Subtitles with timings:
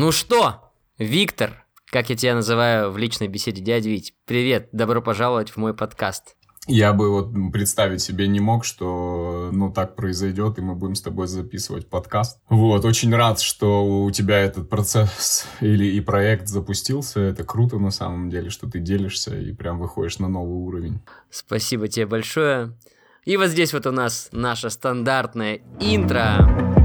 [0.00, 5.50] Ну что, Виктор, как я тебя называю в личной беседе, дядя Вить, привет, добро пожаловать
[5.50, 6.36] в мой подкаст.
[6.68, 11.02] Я бы вот представить себе не мог, что ну так произойдет, и мы будем с
[11.02, 12.38] тобой записывать подкаст.
[12.48, 17.18] Вот, очень рад, что у тебя этот процесс или и проект запустился.
[17.18, 21.00] Это круто на самом деле, что ты делишься и прям выходишь на новый уровень.
[21.28, 22.72] Спасибо тебе большое.
[23.24, 26.77] И вот здесь вот у нас наша стандартная интро.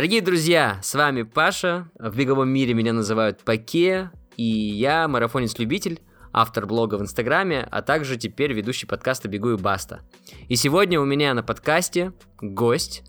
[0.00, 1.90] Дорогие друзья, с вами Паша.
[1.98, 4.10] В беговом мире меня называют Паке.
[4.38, 6.00] И я марафонец-любитель,
[6.32, 10.00] автор блога в Инстаграме, а также теперь ведущий подкаста «Бегу и баста».
[10.48, 13.02] И сегодня у меня на подкасте гость,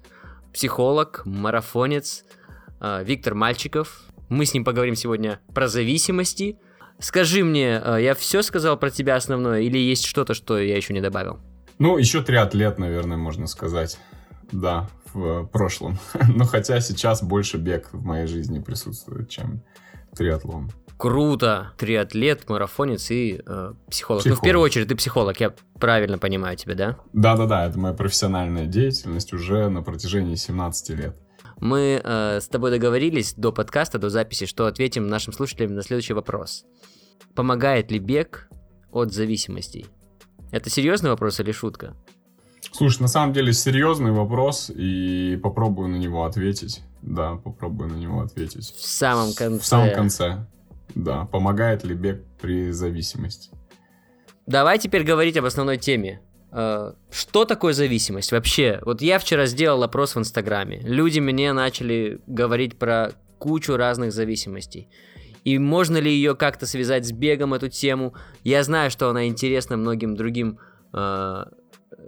[0.53, 2.25] психолог, марафонец
[2.81, 4.01] э, Виктор Мальчиков.
[4.27, 6.59] Мы с ним поговорим сегодня про зависимости.
[6.99, 10.93] Скажи мне, э, я все сказал про тебя основное или есть что-то, что я еще
[10.93, 11.39] не добавил?
[11.79, 13.97] Ну, еще триатлет, наверное, можно сказать.
[14.51, 15.97] Да, в прошлом.
[16.35, 19.63] Но хотя сейчас больше бег в моей жизни присутствует, чем
[20.15, 20.71] триатлон.
[20.97, 21.73] Круто.
[21.77, 24.21] Триатлет, марафонец и э, психолог.
[24.21, 24.25] психолог.
[24.25, 26.97] Ну, в первую очередь, ты психолог, я правильно понимаю тебя, да?
[27.11, 31.17] Да-да-да, это моя профессиональная деятельность уже на протяжении 17 лет.
[31.59, 36.13] Мы э, с тобой договорились до подкаста, до записи, что ответим нашим слушателям на следующий
[36.13, 36.65] вопрос.
[37.33, 38.49] Помогает ли бег
[38.91, 39.87] от зависимостей?
[40.51, 41.95] Это серьезный вопрос или шутка?
[42.71, 46.81] Слушай, на самом деле серьезный вопрос, и попробую на него ответить.
[47.01, 48.65] Да, попробую на него ответить.
[48.65, 49.61] В самом конце.
[49.61, 50.45] В самом конце.
[50.95, 53.49] Да, помогает ли бег при зависимости?
[54.45, 56.21] Давай теперь говорить об основной теме.
[56.51, 58.79] Э, что такое зависимость вообще?
[58.85, 60.81] Вот я вчера сделал опрос в Инстаграме.
[60.81, 64.89] Люди мне начали говорить про кучу разных зависимостей.
[65.43, 68.13] И можно ли ее как-то связать с бегом, эту тему?
[68.43, 70.59] Я знаю, что она интересна многим другим
[70.93, 71.45] э,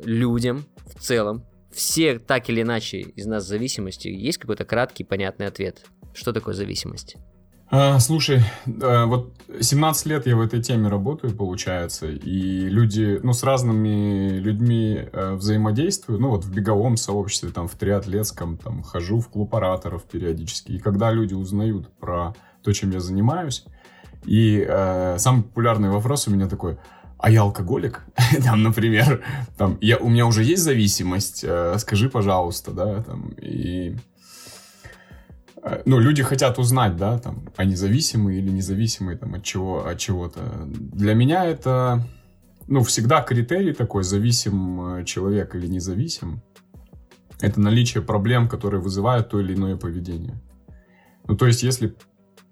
[0.03, 5.86] людям в целом, все так или иначе из нас зависимости, есть какой-то краткий, понятный ответ?
[6.13, 7.17] Что такое зависимость?
[7.75, 13.42] А, слушай, вот 17 лет я в этой теме работаю, получается, и люди, ну, с
[13.42, 19.27] разными людьми а, взаимодействую, ну, вот в беговом сообществе, там, в триатлетском, там, хожу в
[19.27, 23.65] клуб ораторов периодически, и когда люди узнают про то, чем я занимаюсь,
[24.23, 26.77] и э, самый популярный вопрос у меня такой,
[27.17, 28.01] а я алкоголик,
[28.43, 29.23] там, например,
[29.57, 33.95] там, я, у меня уже есть зависимость, э, скажи, пожалуйста, да, там, и,
[35.63, 39.97] э, ну, люди хотят узнать, да, там, они зависимые или независимые, там, от чего, от
[39.97, 40.41] чего-то.
[40.65, 42.05] Для меня это,
[42.67, 46.41] ну, всегда критерий такой, зависим э, человек или независим,
[47.39, 50.41] это наличие проблем, которые вызывают то или иное поведение.
[51.27, 51.95] Ну, то есть, если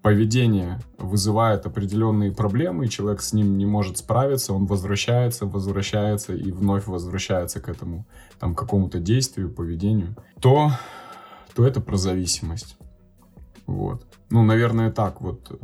[0.02, 6.50] поведение вызывает определенные проблемы, и человек с ним не может справиться, он возвращается, возвращается и
[6.50, 8.04] вновь возвращается к этому
[8.40, 10.72] там какому-то действию, поведению, то,
[11.54, 12.76] то это про зависимость.
[13.66, 14.04] Вот.
[14.28, 15.60] Ну, наверное, так вот.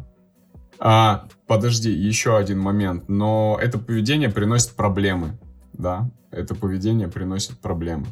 [0.79, 3.09] А, подожди, еще один момент.
[3.09, 5.37] Но это поведение приносит проблемы.
[5.73, 8.07] Да, это поведение приносит проблемы.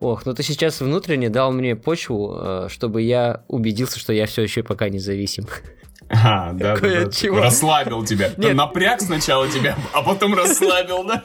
[0.00, 4.42] Ох, ну ты сейчас внутренне дал мне почву, э, чтобы я убедился, что я все
[4.42, 5.46] еще пока независим.
[6.08, 7.10] А, да, да, да.
[7.10, 7.40] Чего?
[7.40, 8.30] Расслабил тебя.
[8.36, 8.54] Нет.
[8.54, 11.24] Напряг сначала тебя, а потом расслабил, да?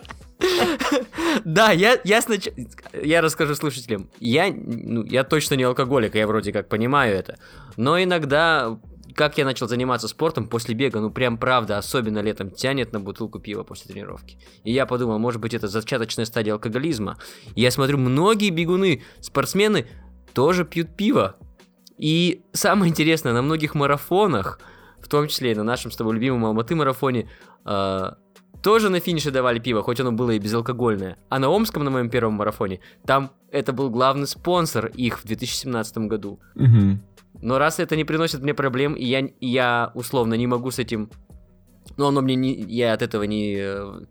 [1.45, 2.55] Да, я, я сначала...
[3.01, 4.09] Я расскажу слушателям.
[4.19, 7.37] Я, ну, я точно не алкоголик, я вроде как понимаю это.
[7.77, 8.77] Но иногда
[9.15, 13.39] как я начал заниматься спортом после бега, ну прям правда, особенно летом, тянет на бутылку
[13.39, 14.37] пива после тренировки.
[14.63, 17.17] И я подумал, может быть, это зачаточная стадия алкоголизма.
[17.55, 19.87] И я смотрю, многие бегуны, спортсмены
[20.33, 21.35] тоже пьют пиво.
[21.97, 24.59] И самое интересное, на многих марафонах,
[24.99, 27.29] в том числе и на нашем с тобой любимом Алматы марафоне,
[27.65, 28.11] э,
[28.63, 31.17] тоже на финише давали пиво, хоть оно было и безалкогольное.
[31.29, 35.97] А на Омском, на моем первом марафоне, там это был главный спонсор их в 2017
[36.07, 36.39] году.
[36.55, 36.99] Угу.
[37.41, 41.09] Но раз это не приносит мне проблем, и я, я условно не могу с этим
[41.97, 43.55] ну, оно мне не, я от этого не,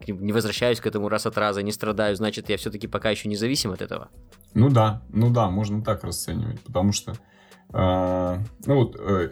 [0.07, 3.37] не возвращаюсь к этому раз от раза, не страдаю, значит, я все-таки пока еще не
[3.37, 4.09] зависим от этого.
[4.55, 7.15] Ну да, ну да, можно так расценивать, потому что
[7.73, 9.31] ну вот, э,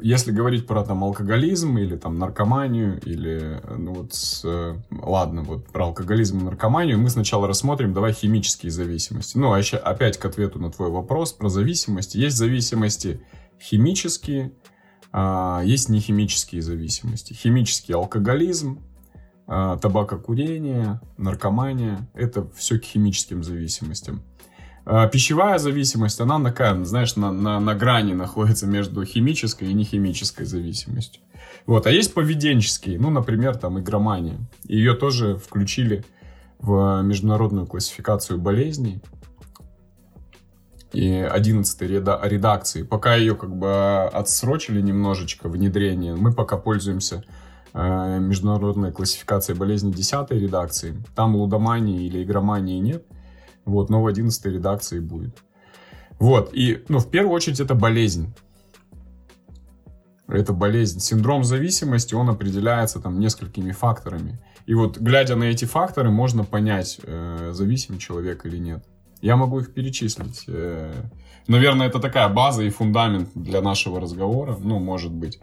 [0.00, 4.44] если говорить про там алкоголизм или там наркоманию, или, ну вот, с,
[4.90, 9.36] ладно, вот про алкоголизм и наркоманию мы сначала рассмотрим, давай химические зависимости.
[9.38, 12.16] Ну, а еще опять к ответу на твой вопрос про зависимости.
[12.18, 13.20] Есть зависимости
[13.60, 14.52] химические,
[15.12, 17.32] а, есть нехимические зависимости.
[17.32, 18.80] Химический алкоголизм,
[19.46, 24.22] а, табакокурение, наркомания, это все к химическим зависимостям.
[24.90, 30.46] А, пищевая зависимость, она такая, знаешь, на, на, на грани находится между химической и нехимической
[30.46, 31.20] зависимостью.
[31.66, 31.86] Вот.
[31.86, 34.38] А есть поведенческие, ну, например, там игромания.
[34.64, 36.06] Ее тоже включили
[36.58, 39.02] в международную классификацию болезней.
[40.94, 42.82] и 11 редакции.
[42.82, 47.24] Пока ее как бы отсрочили немножечко внедрение, мы пока пользуемся
[47.74, 50.94] э, международной классификацией болезней 10 редакции.
[51.14, 53.04] Там лудомании или игромании нет,
[53.68, 55.42] вот, но в 11 редакции будет.
[56.18, 58.34] Вот, и, ну, в первую очередь это болезнь.
[60.26, 61.00] Это болезнь.
[61.00, 64.38] Синдром зависимости, он определяется там несколькими факторами.
[64.66, 68.84] И вот, глядя на эти факторы, можно понять, э, зависим человек или нет.
[69.22, 70.44] Я могу их перечислить.
[70.46, 70.92] Э,
[71.46, 74.58] наверное, это такая база и фундамент для нашего разговора.
[74.60, 75.38] Ну, может быть.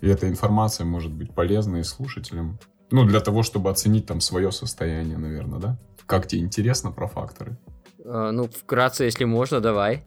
[0.00, 2.58] И эта информация может быть полезна и слушателям.
[2.90, 5.78] Ну, для того, чтобы оценить там свое состояние, наверное, да?
[6.06, 7.56] Как тебе интересно про факторы?
[8.04, 10.04] А, ну, вкратце, если можно, давай.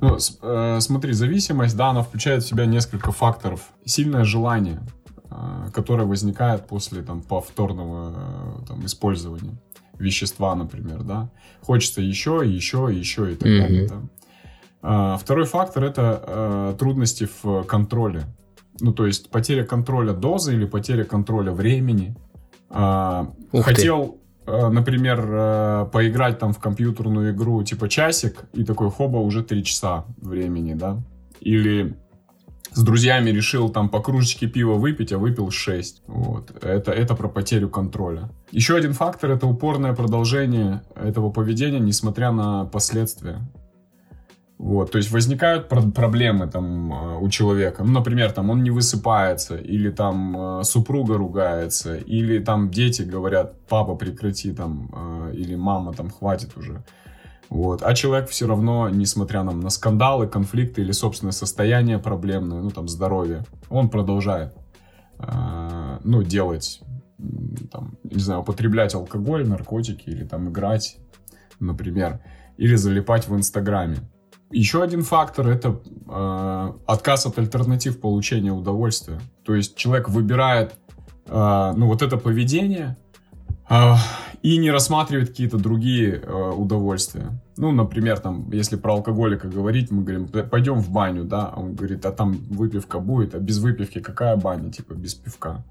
[0.00, 3.70] Ну, э, смотри, зависимость, да, она включает в себя несколько факторов.
[3.84, 4.80] Сильное желание,
[5.30, 8.14] э, которое возникает после там, повторного
[8.62, 9.58] э, там, использования
[9.98, 11.30] вещества, например, да.
[11.62, 13.60] Хочется еще, еще, еще и так mm-hmm.
[13.60, 13.88] далее.
[13.88, 13.96] Да?
[14.80, 18.22] А, второй фактор это э, трудности в контроле.
[18.80, 22.14] Ну, то есть потеря контроля дозы или потеря контроля времени.
[22.70, 24.17] А, хотел, э,
[24.48, 30.04] например, э, поиграть там в компьютерную игру типа часик, и такой хоба уже три часа
[30.20, 30.98] времени, да.
[31.40, 31.96] Или
[32.72, 36.02] с друзьями решил там по кружечке пива выпить, а выпил 6.
[36.06, 36.50] Вот.
[36.62, 38.30] Это, это про потерю контроля.
[38.50, 43.40] Еще один фактор— это упорное продолжение этого поведения, несмотря на последствия.
[44.58, 47.84] Вот, то есть возникают про- проблемы там э, у человека.
[47.84, 53.54] Ну, например, там он не высыпается, или там э, супруга ругается, или там дети говорят,
[53.68, 56.82] папа прекрати там, э, или мама там хватит уже.
[57.50, 57.82] Вот.
[57.84, 62.88] А человек все равно, несмотря на, на скандалы, конфликты или собственное состояние проблемное, ну там
[62.88, 64.54] здоровье, он продолжает
[65.20, 66.80] э, ну, делать,
[67.70, 70.98] там, не знаю, употреблять алкоголь, наркотики или там играть,
[71.60, 72.18] например,
[72.56, 73.98] или залипать в Инстаграме.
[74.50, 79.20] Еще один фактор это э, отказ от альтернатив получения удовольствия.
[79.44, 80.74] То есть человек выбирает
[81.26, 82.96] э, ну, вот это поведение,
[84.42, 87.40] и не рассматривает какие-то другие э, удовольствия.
[87.56, 91.74] Ну, например, там, если про алкоголика говорить, мы говорим, пойдем в баню, да, а он
[91.74, 95.64] говорит, а там выпивка будет, а без выпивки какая баня, типа, без пивка.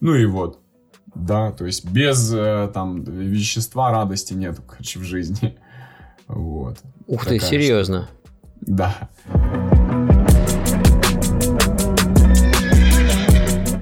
[0.00, 0.58] Ну и вот,
[1.14, 5.56] да, то есть без э, там вещества радости нет, короче, в жизни.
[6.34, 6.78] Вот.
[7.06, 8.08] Ух ты, серьезно?
[8.62, 8.74] Что...
[8.74, 9.10] Да.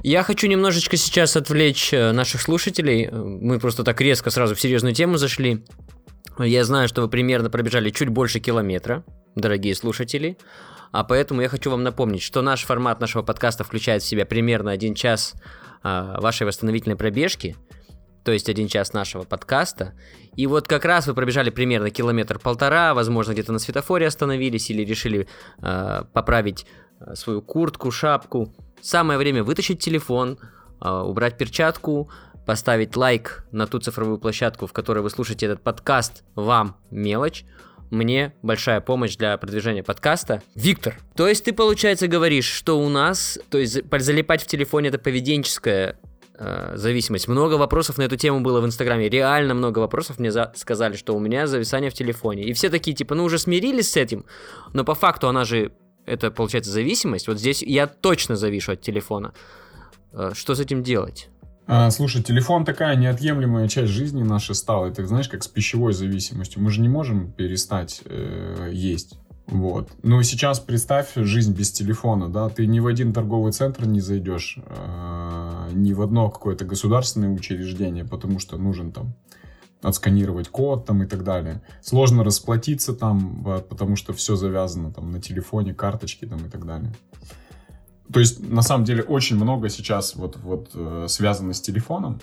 [0.03, 3.09] Я хочу немножечко сейчас отвлечь э, наших слушателей.
[3.11, 5.63] Мы просто так резко сразу в серьезную тему зашли.
[6.39, 9.03] Я знаю, что вы примерно пробежали чуть больше километра,
[9.35, 10.37] дорогие слушатели.
[10.91, 14.71] А поэтому я хочу вам напомнить, что наш формат нашего подкаста включает в себя примерно
[14.71, 15.35] один час
[15.83, 17.55] а, вашей восстановительной пробежки,
[18.23, 19.93] то есть один час нашего подкаста.
[20.35, 25.27] И вот как раз вы пробежали примерно километр-полтора, возможно, где-то на светофоре остановились или решили
[25.59, 26.65] а, поправить
[26.99, 28.53] а, свою куртку, шапку.
[28.81, 30.37] Самое время вытащить телефон,
[30.79, 32.09] а, убрать перчатку,
[32.45, 36.23] поставить лайк на ту цифровую площадку, в которой вы слушаете этот подкаст.
[36.35, 37.45] Вам мелочь.
[37.91, 40.43] Мне большая помощь для продвижения подкаста.
[40.53, 44.99] Виктор, то есть ты, получается, говоришь, что у нас, то есть залипать в телефоне это
[44.99, 46.08] поведенческая э,
[46.75, 47.27] зависимость.
[47.27, 49.09] Много вопросов на эту тему было в Инстаграме.
[49.09, 52.43] Реально много вопросов мне за- сказали, что у меня зависание в телефоне.
[52.43, 54.25] И все такие, типа, ну уже смирились с этим,
[54.73, 55.73] но по факту она же
[56.05, 57.27] это получается зависимость.
[57.27, 59.33] Вот здесь я точно завишу от телефона.
[60.13, 61.29] Э, что с этим делать?
[61.67, 64.87] А, слушай, телефон такая неотъемлемая часть жизни нашей стала.
[64.87, 66.63] Это знаешь, как с пищевой зависимостью.
[66.63, 69.19] Мы же не можем перестать э, есть.
[69.51, 69.89] Вот.
[70.03, 74.59] Но сейчас представь жизнь без телефона, да, ты ни в один торговый центр не зайдешь,
[74.63, 79.15] э, ни в одно какое-то государственное учреждение, потому что нужен там
[79.81, 81.61] отсканировать код там и так далее.
[81.81, 86.93] Сложно расплатиться там, потому что все завязано там на телефоне, карточки там и так далее.
[88.11, 92.19] То есть, на самом деле, очень много сейчас вот, вот э, связано с телефоном,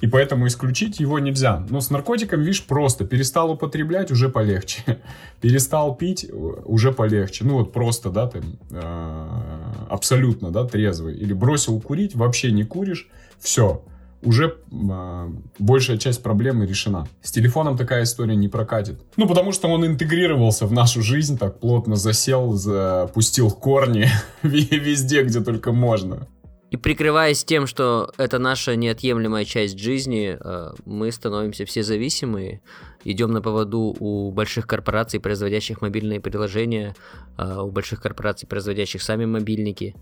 [0.00, 1.64] и поэтому исключить его нельзя.
[1.70, 4.82] Но с наркотиком, видишь, просто перестал употреблять, уже полегче.
[5.40, 7.44] перестал пить, уже полегче.
[7.44, 11.16] Ну вот просто, да, ты э, абсолютно, да, трезвый.
[11.16, 13.08] Или бросил курить, вообще не куришь,
[13.38, 13.82] все
[14.24, 17.06] уже э, большая часть проблемы решена.
[17.22, 19.00] С телефоном такая история не прокатит.
[19.16, 24.08] Ну, потому что он интегрировался в нашу жизнь, так плотно засел, запустил корни
[24.42, 26.26] везде, где только можно.
[26.74, 32.62] И прикрываясь тем, что это наша неотъемлемая часть жизни, э, мы становимся все зависимые,
[33.04, 36.96] идем на поводу у больших корпораций, производящих мобильные приложения,
[37.38, 39.94] э, у больших корпораций, производящих сами мобильники.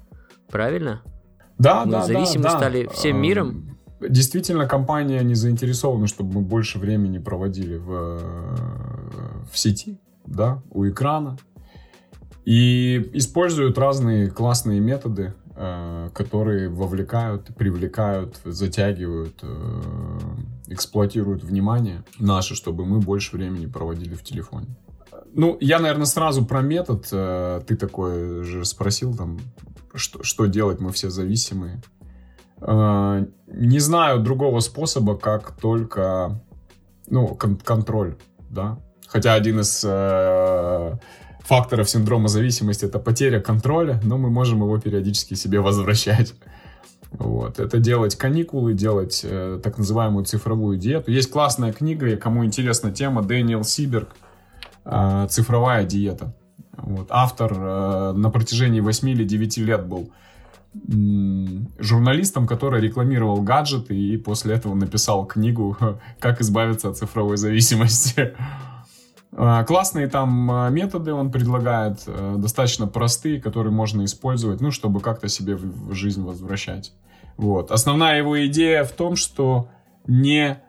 [0.48, 1.02] Правильно?
[1.58, 3.78] Да, мы да, зависимы да, стали всем миром.
[4.00, 8.18] Действительно, компания не заинтересована, чтобы мы больше времени проводили в,
[9.52, 10.00] в сети.
[10.24, 11.36] да, у экрана.
[12.44, 19.80] И используют разные классные методы, э, которые вовлекают, привлекают, затягивают, э,
[20.68, 24.68] эксплуатируют внимание наше, чтобы мы больше времени проводили в телефоне.
[25.34, 27.08] Ну, я, наверное, сразу про метод.
[27.12, 29.38] Э, ты такой же спросил там,
[29.94, 31.82] что, что делать, мы все зависимые.
[32.60, 36.40] Э, не знаю другого способа, как только
[37.08, 38.16] ну, кон- контроль,
[38.50, 38.78] да.
[39.06, 40.98] Хотя один из э,
[41.44, 46.34] факторов синдрома зависимости это потеря контроля, но мы можем его периодически себе возвращать.
[47.12, 47.58] Вот.
[47.58, 51.10] Это делать каникулы, делать э, так называемую цифровую диету.
[51.10, 54.16] Есть классная книга, и кому интересна тема, Дэниел Сиберг
[54.84, 56.34] э, «Цифровая диета».
[56.76, 57.08] Вот.
[57.10, 60.10] Автор э, на протяжении 8 или 9 лет был
[61.78, 65.76] журналистом, который рекламировал гаджеты и после этого написал книгу
[66.18, 68.34] «Как избавиться от цифровой зависимости».
[69.34, 75.00] А, классные там а, методы он предлагает, э, достаточно простые, которые можно использовать, ну, чтобы
[75.00, 76.92] как-то себе в жизнь возвращать.
[77.38, 77.70] Вот.
[77.70, 79.68] Основная его идея в том, что
[80.06, 80.60] не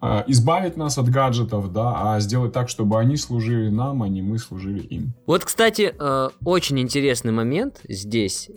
[0.00, 4.22] а, избавить нас от гаджетов, да, а сделать так, чтобы они служили нам, а не
[4.22, 5.14] мы служили им.
[5.26, 8.48] Вот, кстати, э, очень интересный момент здесь,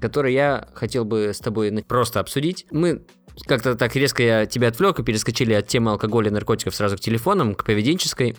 [0.00, 2.66] который я хотел бы с тобой просто обсудить.
[2.70, 3.02] Мы
[3.46, 7.00] как-то так резко я тебя отвлек и перескочили от темы алкоголя и наркотиков сразу к
[7.00, 8.36] телефонам, к поведенческой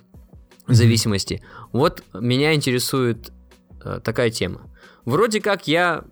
[0.74, 1.43] зависимости.
[1.72, 3.31] Вот меня интересует
[3.84, 4.69] э, такая тема.
[5.05, 6.05] Вроде как я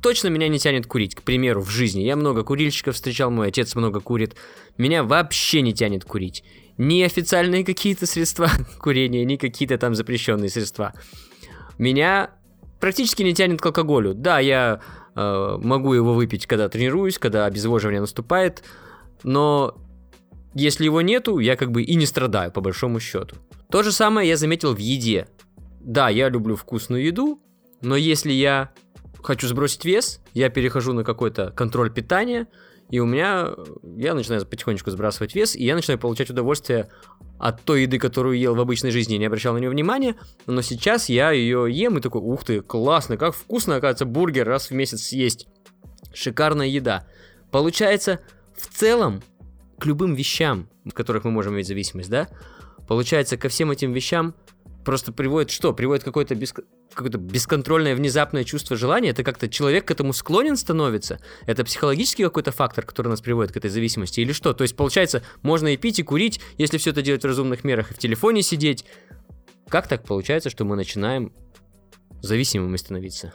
[0.00, 2.00] точно меня не тянет курить, к примеру, в жизни.
[2.00, 4.36] Я много курильщиков встречал, мой отец много курит.
[4.78, 6.44] Меня вообще не тянет курить.
[6.78, 10.94] Ни официальные какие-то средства курения, ни какие-то там запрещенные средства.
[11.78, 12.30] Меня
[12.78, 14.14] практически не тянет к алкоголю.
[14.14, 14.80] Да, я
[15.14, 18.62] э, могу его выпить, когда тренируюсь, когда обезвоживание наступает,
[19.22, 19.76] но
[20.54, 23.36] если его нету, я как бы и не страдаю, по большому счету.
[23.70, 25.28] То же самое я заметил в еде.
[25.80, 27.40] Да, я люблю вкусную еду,
[27.80, 28.72] но если я
[29.22, 32.48] хочу сбросить вес, я перехожу на какой-то контроль питания,
[32.90, 33.50] и у меня,
[33.96, 36.88] я начинаю потихонечку сбрасывать вес, и я начинаю получать удовольствие
[37.38, 41.08] от той еды, которую ел в обычной жизни, не обращал на нее внимания, но сейчас
[41.08, 45.02] я ее ем и такой, ух ты, классно, как вкусно, оказывается, бургер раз в месяц
[45.02, 45.46] съесть.
[46.12, 47.06] Шикарная еда.
[47.52, 48.20] Получается,
[48.56, 49.22] в целом,
[49.78, 52.28] к любым вещам, в которых мы можем иметь зависимость, да,
[52.90, 54.34] получается, ко всем этим вещам
[54.84, 55.72] просто приводит что?
[55.72, 56.52] Приводит какое-то бес...
[56.92, 59.10] какое бесконтрольное внезапное чувство желания.
[59.10, 61.20] Это как-то человек к этому склонен становится.
[61.46, 64.54] Это психологический какой-то фактор, который нас приводит к этой зависимости или что?
[64.54, 67.92] То есть, получается, можно и пить, и курить, если все это делать в разумных мерах,
[67.92, 68.84] и в телефоне сидеть.
[69.68, 71.32] Как так получается, что мы начинаем
[72.22, 73.34] зависимыми становиться?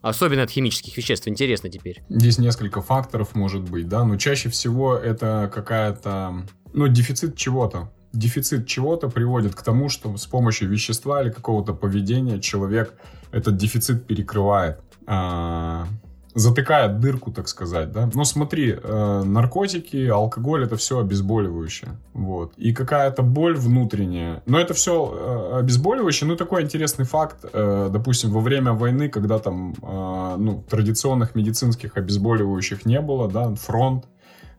[0.00, 2.02] Особенно от химических веществ, интересно теперь.
[2.08, 8.66] Здесь несколько факторов может быть, да, но чаще всего это какая-то, ну, дефицит чего-то дефицит
[8.66, 12.94] чего-то приводит к тому, что с помощью вещества или какого-то поведения человек
[13.30, 14.78] этот дефицит перекрывает.
[15.06, 15.86] А,
[16.34, 18.08] затыкает дырку, так сказать, да.
[18.14, 22.54] Но смотри, э, наркотики, алкоголь это все обезболивающее, вот.
[22.56, 24.42] И какая-то боль внутренняя.
[24.46, 26.28] Но это все э, обезболивающее.
[26.28, 31.96] Ну такой интересный факт, э, допустим, во время войны, когда там, э, ну традиционных медицинских
[31.96, 34.06] обезболивающих не было, да, фронт,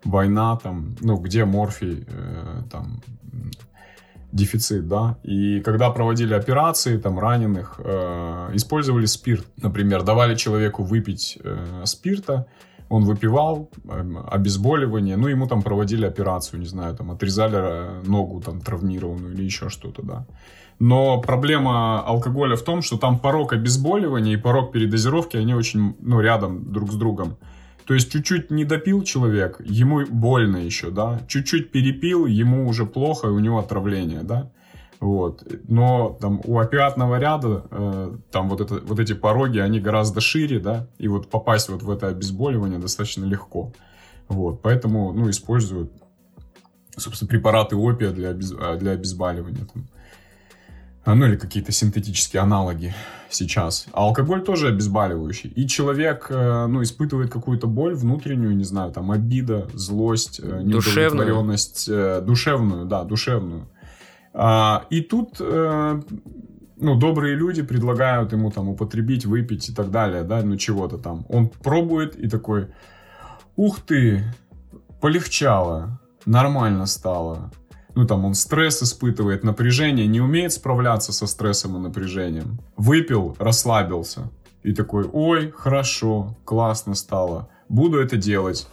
[0.03, 3.01] война там, ну где морфий, э, там
[4.33, 11.37] дефицит, да, и когда проводили операции, там, раненых, э, использовали спирт, например, давали человеку выпить
[11.43, 12.47] э, спирта,
[12.89, 18.41] он выпивал, э, обезболивание, ну, ему там проводили операцию, не знаю, там, отрезали э, ногу
[18.41, 20.25] там травмированную или еще что-то, да.
[20.79, 26.19] Но проблема алкоголя в том, что там порог обезболивания и порог передозировки, они очень, ну,
[26.21, 27.37] рядом друг с другом.
[27.85, 31.21] То есть чуть-чуть не допил человек, ему больно еще, да.
[31.27, 34.51] Чуть-чуть перепил, ему уже плохо, и у него отравление, да.
[34.99, 35.45] Вот.
[35.67, 40.59] Но там у опиатного ряда э, там вот, это, вот эти пороги, они гораздо шире,
[40.59, 43.73] да, и вот попасть вот в это обезболивание достаточно легко.
[44.29, 44.61] Вот.
[44.61, 45.91] Поэтому, ну, используют,
[46.95, 48.51] собственно, препараты опия для, обез...
[48.51, 49.65] для обезболивания.
[49.73, 49.83] Там.
[51.05, 52.93] Ну или какие-то синтетические аналоги
[53.29, 53.87] сейчас.
[53.91, 55.49] А алкоголь тоже обезболивающий.
[55.49, 61.87] И человек, э, ну, испытывает какую-то боль внутреннюю, не знаю, там, обида, злость, э, неудовлетворенность.
[61.87, 62.17] Душевную.
[62.17, 63.67] Э, душевную, да, душевную.
[64.35, 70.41] А, и тут, ну, добрые люди предлагают ему там употребить, выпить и так далее, да,
[70.41, 71.25] ну, чего-то там.
[71.29, 72.69] Он пробует и такой,
[73.55, 74.23] ух ты,
[75.01, 77.51] полегчало, нормально стало
[77.95, 82.59] ну там он стресс испытывает, напряжение, не умеет справляться со стрессом и напряжением.
[82.75, 84.31] Выпил, расслабился.
[84.63, 87.49] И такой, ой, хорошо, классно стало.
[87.69, 88.67] Буду это делать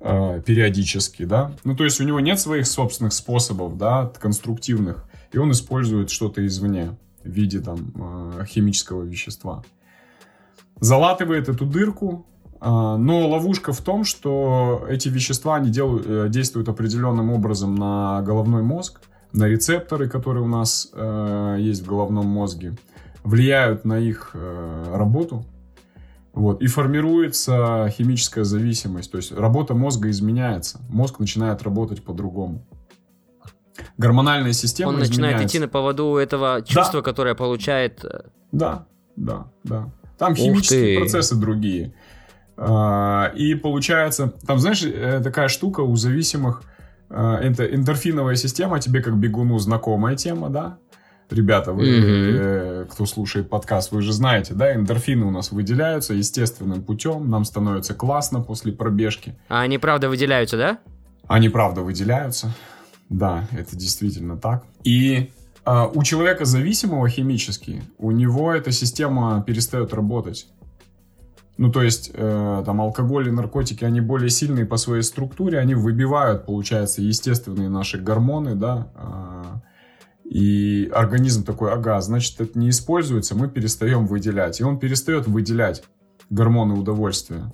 [0.00, 1.52] э, периодически, да.
[1.64, 5.04] Ну, то есть у него нет своих собственных способов, да, конструктивных.
[5.32, 9.62] и он использует что-то извне в виде там э, химического вещества.
[10.80, 12.26] Залатывает эту дырку,
[12.70, 18.62] но ловушка в том, что эти вещества они делают, э, действуют определенным образом на головной
[18.62, 19.00] мозг,
[19.32, 20.90] на рецепторы, которые у нас
[21.58, 22.74] есть в головном мозге,
[23.22, 24.34] влияют на их
[24.90, 25.44] работу,
[26.32, 32.64] вот, и формируется химическая зависимость, то есть работа мозга изменяется, мозг начинает работать по-другому
[33.98, 37.02] гормональная система Он начинает идти на поводу этого чувства, да.
[37.02, 38.04] которое получает...
[38.04, 39.90] Э, да, да, да.
[40.18, 41.94] Там химические процессы другие.
[42.56, 46.62] А, и получается, там, знаешь, э, такая штука у зависимых,
[47.10, 50.78] э, это эндорфиновая система, тебе как бегуну знакомая тема, да?
[51.28, 52.84] Ребята, вы, mm-hmm.
[52.86, 57.94] кто слушает подкаст, вы же знаете, да, эндорфины у нас выделяются естественным путем, нам становится
[57.94, 59.36] классно после пробежки.
[59.48, 60.78] А они правда выделяются, да?
[61.26, 62.54] Они правда выделяются.
[63.08, 64.64] Да, это действительно так.
[64.84, 65.30] И
[65.64, 70.46] э, у человека зависимого химически, у него эта система перестает работать.
[71.58, 75.74] Ну, то есть, э, там, алкоголь и наркотики, они более сильные по своей структуре, они
[75.74, 79.42] выбивают, получается, естественные наши гормоны, да, э,
[80.24, 84.60] и организм такой, ага, значит, это не используется, мы перестаем выделять.
[84.60, 85.82] И он перестает выделять
[86.30, 87.52] гормоны удовольствия.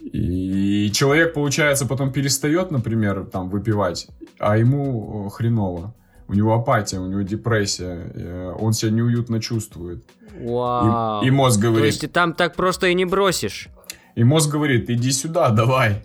[0.00, 5.94] И человек, получается, потом перестает, например, там выпивать, а ему хреново.
[6.28, 10.04] У него апатия, у него депрессия, э, он себя неуютно чувствует.
[10.40, 11.22] Вау.
[11.22, 11.80] И, и мозг говорит...
[11.80, 13.68] То есть ты там так просто и не бросишь?
[14.14, 16.04] И мозг говорит, иди сюда, давай.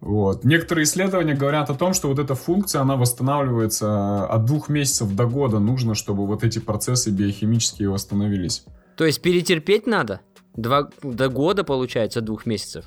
[0.00, 0.44] Вот.
[0.44, 5.24] Некоторые исследования говорят о том, что вот эта функция, она восстанавливается от двух месяцев до
[5.24, 8.64] года нужно, чтобы вот эти процессы биохимические восстановились.
[8.96, 10.20] То есть перетерпеть надо?
[10.54, 12.84] Два, до года, получается, двух месяцев?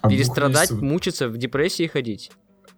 [0.00, 0.80] От Перестрадать, месяцев...
[0.80, 2.30] мучиться, в депрессии ходить?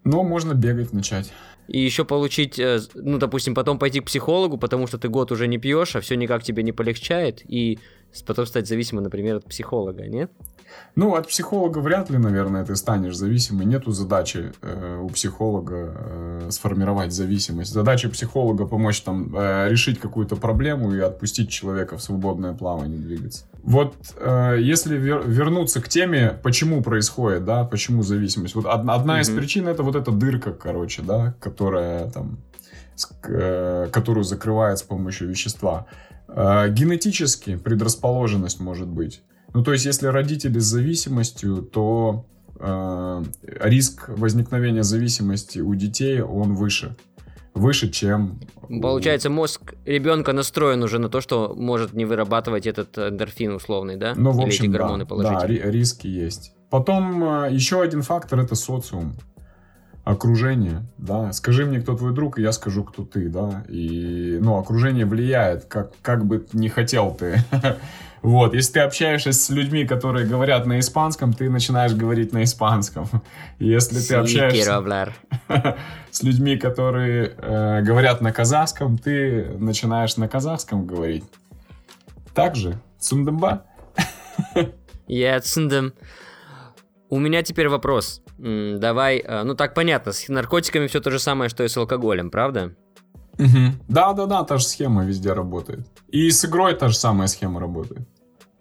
[0.04, 1.32] Ну, можно бегать начать.
[1.68, 5.48] И еще получить, э, ну, допустим, потом пойти к психологу, потому что ты год уже
[5.48, 7.78] не пьешь, а все никак тебе не полегчает, и
[8.26, 10.30] потом стать зависимым, например, от психолога, нет?
[10.94, 13.68] Ну, от психолога вряд ли, наверное, ты станешь зависимым.
[13.68, 17.72] Нету задачи э, у психолога э, сформировать зависимость.
[17.72, 23.44] Задача психолога помочь там э, решить какую-то проблему и отпустить человека в свободное плавание двигаться.
[23.62, 28.54] Вот э, если вер- вернуться к теме, почему происходит, да, почему зависимость.
[28.54, 29.22] Вот одна, одна mm-hmm.
[29.22, 32.38] из причин это вот эта дырка, короче, да, которая там,
[32.94, 35.86] с, э, которую закрывает с помощью вещества.
[36.28, 39.22] Э, генетически предрасположенность может быть.
[39.54, 42.26] Ну, то есть, если родители с зависимостью, то
[42.58, 43.24] э,
[43.60, 46.96] риск возникновения зависимости у детей, он выше.
[47.54, 48.38] Выше, чем...
[48.68, 54.12] Получается, мозг ребенка настроен уже на то, что может не вырабатывать этот эндорфин условный, да?
[54.14, 55.62] Ну, в общем, Или эти гормоны да, положительные.
[55.62, 56.52] Да, риски есть.
[56.68, 59.16] Потом э, еще один фактор это социум
[60.06, 64.56] окружение, да, скажи мне, кто твой друг, и я скажу, кто ты, да, и, ну,
[64.56, 67.42] окружение влияет, как, как бы не хотел ты
[68.26, 73.06] Вот, если ты общаешься с людьми, которые говорят на испанском, ты начинаешь говорить на испанском.
[73.60, 75.14] Если ты общаешься
[76.10, 81.22] с людьми, которые э, говорят на казахском, ты начинаешь на казахском говорить.
[82.34, 83.62] Так же, Сундамба?
[85.06, 85.92] Я Цундам.
[87.08, 88.22] У меня теперь вопрос.
[88.38, 92.32] Давай, э, ну так понятно, с наркотиками все то же самое, что и с алкоголем,
[92.32, 92.74] правда?
[93.38, 93.76] Угу.
[93.86, 95.86] Да, да, да, та же схема везде работает.
[96.08, 98.08] И с игрой та же самая схема работает.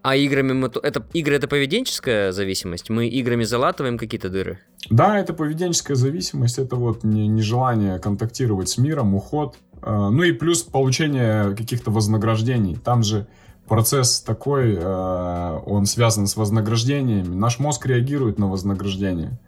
[0.05, 0.67] А играми мы...
[0.83, 2.91] Это, игры это поведенческая зависимость?
[2.91, 4.59] Мы играми залатываем какие-то дыры?
[4.91, 6.59] Да, это поведенческая зависимость.
[6.59, 9.55] Это вот нежелание контактировать с миром, уход.
[9.81, 12.75] Э, ну и плюс получение каких-то вознаграждений.
[12.75, 13.25] Там же
[13.67, 17.33] процесс такой, э, он связан с вознаграждениями.
[17.33, 19.39] Наш мозг реагирует на вознаграждение.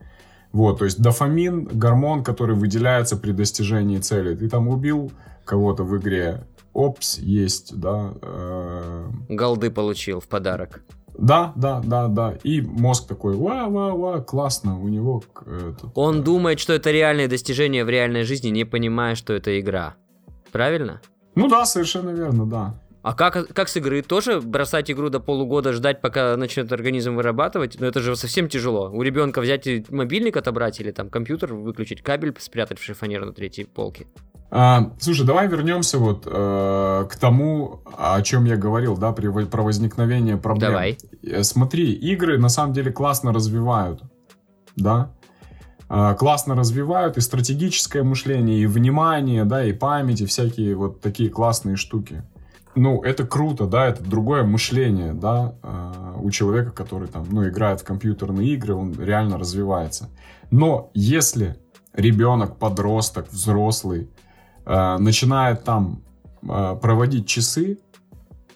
[0.53, 4.33] Вот, то есть дофамин, гормон, который выделяется при достижении цели.
[4.33, 5.11] Ты там убил
[5.45, 8.13] кого-то в игре, опс, есть, да.
[8.21, 9.09] Э...
[9.29, 10.83] Голды получил в подарок.
[11.17, 12.37] Да, да, да, да.
[12.43, 15.23] И мозг такой, ва-ва-ва, классно, у него...
[15.45, 16.23] Этот, Он э...
[16.23, 19.95] думает, что это реальное достижение в реальной жизни, не понимая, что это игра.
[20.51, 21.01] Правильно?
[21.33, 22.79] Ну да, совершенно верно, да.
[23.01, 24.01] А как, как с игры?
[24.01, 27.77] Тоже бросать игру до полугода, ждать, пока начнет организм вырабатывать?
[27.79, 28.89] Ну это же совсем тяжело.
[28.91, 33.63] У ребенка взять мобильник отобрать или там компьютер выключить, кабель спрятать в шифонер на третьей
[33.63, 34.07] полке.
[34.49, 39.61] А, слушай, давай вернемся вот э, к тому, о чем я говорил, да, при, про
[39.61, 40.71] возникновение проблем.
[40.71, 40.97] Давай.
[41.23, 44.03] Э, смотри, игры на самом деле классно развивают,
[44.77, 45.11] да,
[45.89, 51.29] э, классно развивают и стратегическое мышление, и внимание, да, и память, и всякие вот такие
[51.29, 52.23] классные штуки
[52.77, 57.81] ну, это круто, да, это другое мышление, да, э, у человека, который там, ну, играет
[57.81, 60.09] в компьютерные игры, он реально развивается.
[60.51, 61.57] Но если
[61.93, 64.09] ребенок, подросток, взрослый
[64.67, 66.01] начинает там
[66.43, 67.79] э, проводить часы,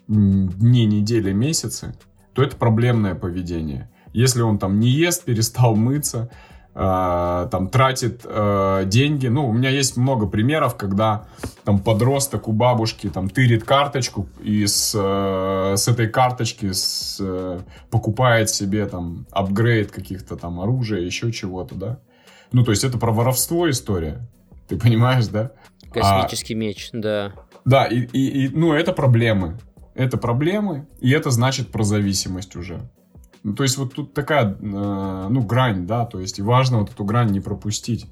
[0.07, 1.95] дни, недели, месяцы,
[2.33, 3.89] то это проблемное поведение.
[4.13, 6.29] Если он там не ест, перестал мыться,
[6.73, 9.27] э, там тратит э, деньги.
[9.27, 11.27] Ну, у меня есть много примеров, когда
[11.63, 17.59] там подросток у бабушки там тырит карточку и с, э, с этой карточки с, э,
[17.89, 21.99] покупает себе там апгрейд каких-то там оружия, еще чего-то, да.
[22.51, 24.27] Ну, то есть это про воровство история.
[24.67, 25.51] Ты понимаешь, да?
[25.93, 27.33] Космический а, меч, да.
[27.65, 29.57] Да, и, и, и, ну, это проблемы.
[29.93, 32.79] Это проблемы, и это значит про зависимость уже.
[33.43, 37.03] Ну, то есть вот тут такая, э, ну, грань, да, то есть важно вот эту
[37.03, 38.07] грань не пропустить.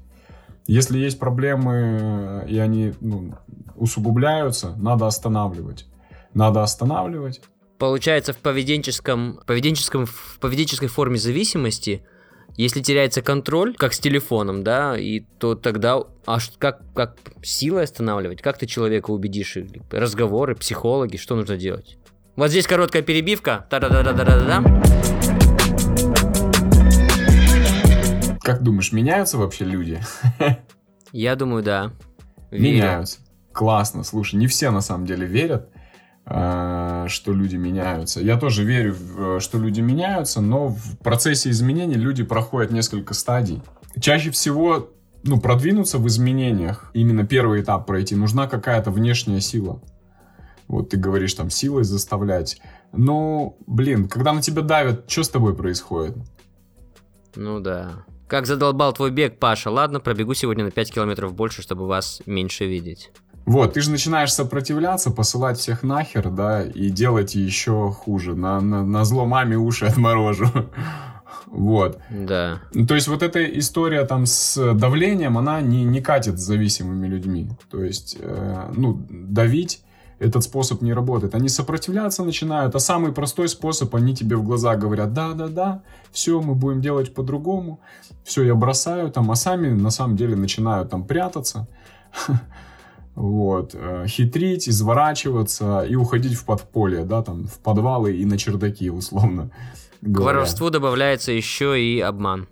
[0.66, 3.34] Если есть проблемы, и они ну,
[3.76, 5.86] усугубляются, надо останавливать.
[6.34, 7.40] Надо останавливать.
[7.78, 12.04] Получается, в поведенческом, поведенческом, в поведенческой форме зависимости,
[12.56, 18.42] если теряется контроль, как с телефоном, да, и то тогда, а как, как силой останавливать?
[18.42, 19.56] Как ты человека убедишь?
[19.90, 21.98] Разговоры, психологи, что нужно делать?
[22.36, 23.66] Вот здесь короткая перебивка.
[23.70, 24.62] Та-да-да-да-да-да.
[28.42, 30.00] Как думаешь, меняются вообще люди?
[31.12, 31.92] Я думаю, да.
[32.50, 32.76] Верю.
[32.76, 33.18] Меняются.
[33.52, 34.04] Классно.
[34.04, 35.68] Слушай, не все на самом деле верят,
[36.30, 38.20] что люди меняются.
[38.20, 43.62] Я тоже верю, что люди меняются, но в процессе изменений люди проходят несколько стадий.
[44.00, 44.90] Чаще всего
[45.24, 49.82] ну, продвинуться в изменениях, именно первый этап пройти, нужна какая-то внешняя сила.
[50.68, 52.60] Вот ты говоришь, там, силой заставлять.
[52.92, 56.16] Но, блин, когда на тебя давят, что с тобой происходит?
[57.34, 58.04] Ну да.
[58.28, 59.70] Как задолбал твой бег, Паша.
[59.70, 63.10] Ладно, пробегу сегодня на 5 километров больше, чтобы вас меньше видеть.
[63.50, 68.36] Вот, ты же начинаешь сопротивляться, посылать всех нахер, да, и делать еще хуже.
[68.36, 70.46] На, на, на зло маме уши отморожу.
[71.46, 71.98] Вот.
[72.10, 72.60] Да.
[72.72, 77.08] Ну, то есть вот эта история там с давлением, она не, не катит с зависимыми
[77.08, 77.50] людьми.
[77.68, 79.82] То есть, э, ну, давить
[80.20, 81.34] этот способ не работает.
[81.34, 85.82] Они сопротивляться начинают, а самый простой способ, они тебе в глаза говорят, да-да-да,
[86.12, 87.80] все, мы будем делать по-другому,
[88.22, 91.66] все, я бросаю там, а сами на самом деле начинают там прятаться,
[93.20, 98.90] вот, э, хитрить, изворачиваться и уходить в подполье, да, там, в подвалы и на чердаки,
[98.90, 99.50] условно
[100.00, 102.48] К воровству добавляется еще и обман.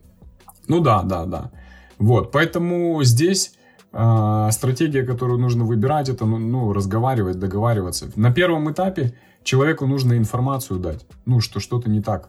[0.68, 1.50] Ну да, да, да.
[1.98, 3.54] Вот, поэтому здесь
[3.92, 8.10] э, стратегия, которую нужно выбирать, это ну, ну, разговаривать, договариваться.
[8.16, 12.28] На первом этапе человеку нужно информацию дать, ну, что что-то не так.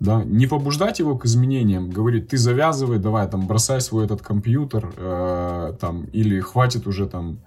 [0.00, 4.92] Да, не побуждать его к изменениям, говорить, ты завязывай, давай там бросай свой этот компьютер,
[4.96, 7.38] э, там, или хватит уже там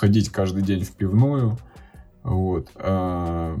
[0.00, 1.58] ходить каждый день в пивную,
[2.22, 2.70] вот.
[2.76, 3.56] Э,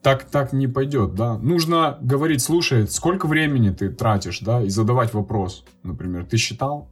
[0.00, 1.36] так, так не пойдет, да.
[1.38, 6.88] Нужно говорить, слушай, сколько времени ты тратишь, да, и задавать вопрос, например, ты считал,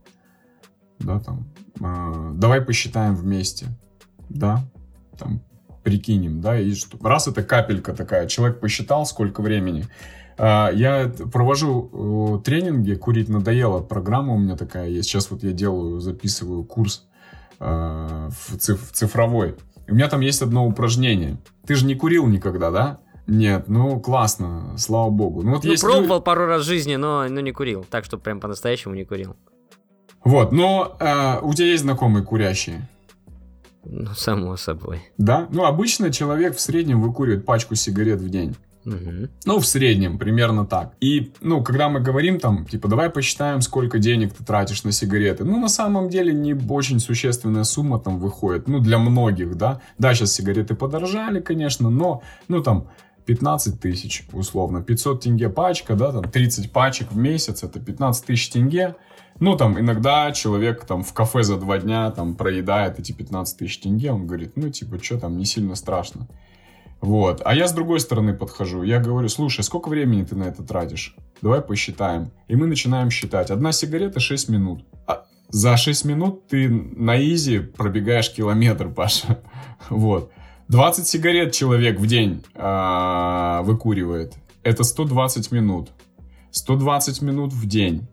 [0.99, 1.47] да, там,
[1.81, 3.67] э, давай посчитаем вместе,
[4.29, 4.65] да,
[5.17, 5.41] там,
[5.85, 9.87] прикинем, да, и что, раз это капелька такая, человек посчитал, сколько времени,
[10.37, 16.01] э, я провожу тренинги, курить надоело, программа у меня такая есть, сейчас вот я делаю,
[16.01, 17.07] записываю курс
[17.65, 19.57] э, в, циф- в цифровой,
[19.89, 23.01] у меня там есть одно упражнение, ты же не курил никогда, да?
[23.27, 25.43] Нет, ну классно, слава богу.
[25.43, 26.25] Ну, вот ну пробовал люди...
[26.25, 27.87] пару раз в жизни, но, но не курил.
[27.89, 29.35] Так что прям по-настоящему не курил.
[30.25, 32.89] Вот, но э, у тебя есть знакомые курящие?
[33.85, 35.03] Ну, само собой.
[35.19, 35.47] Да?
[35.51, 38.57] Ну, обычно человек в среднем выкуривает пачку сигарет в день.
[39.45, 40.95] Ну, в среднем, примерно так.
[41.01, 45.45] И, ну, когда мы говорим там, типа, давай посчитаем, сколько денег ты тратишь на сигареты.
[45.45, 48.69] Ну, на самом деле, не очень существенная сумма там выходит.
[48.69, 49.81] Ну, для многих, да.
[49.99, 52.89] Да, сейчас сигареты подорожали, конечно, но, ну, там,
[53.27, 54.83] 15 тысяч, условно.
[54.83, 58.97] 500 тенге пачка, да, там 30 пачек в месяц, это 15 тысяч тенге.
[59.41, 63.79] Ну, там, иногда человек там в кафе за два дня там проедает эти 15 тысяч
[63.79, 66.29] тенге, он говорит, ну, типа, что там, не сильно страшно.
[67.05, 67.43] Вот.
[67.45, 68.83] А я с другой стороны подхожу.
[68.83, 71.15] Я говорю, слушай, сколько времени ты на это тратишь?
[71.43, 72.31] Давай посчитаем.
[72.49, 73.51] И мы начинаем считать.
[73.51, 74.87] Одна сигарета 6 минут.
[75.07, 79.43] А за 6 минут ты на изи пробегаешь километр, Паша.
[79.91, 80.33] Вот.
[80.69, 84.33] 20 сигарет человек в день э, выкуривает.
[84.63, 85.91] Это 120 минут.
[86.53, 88.09] 120 минут в день.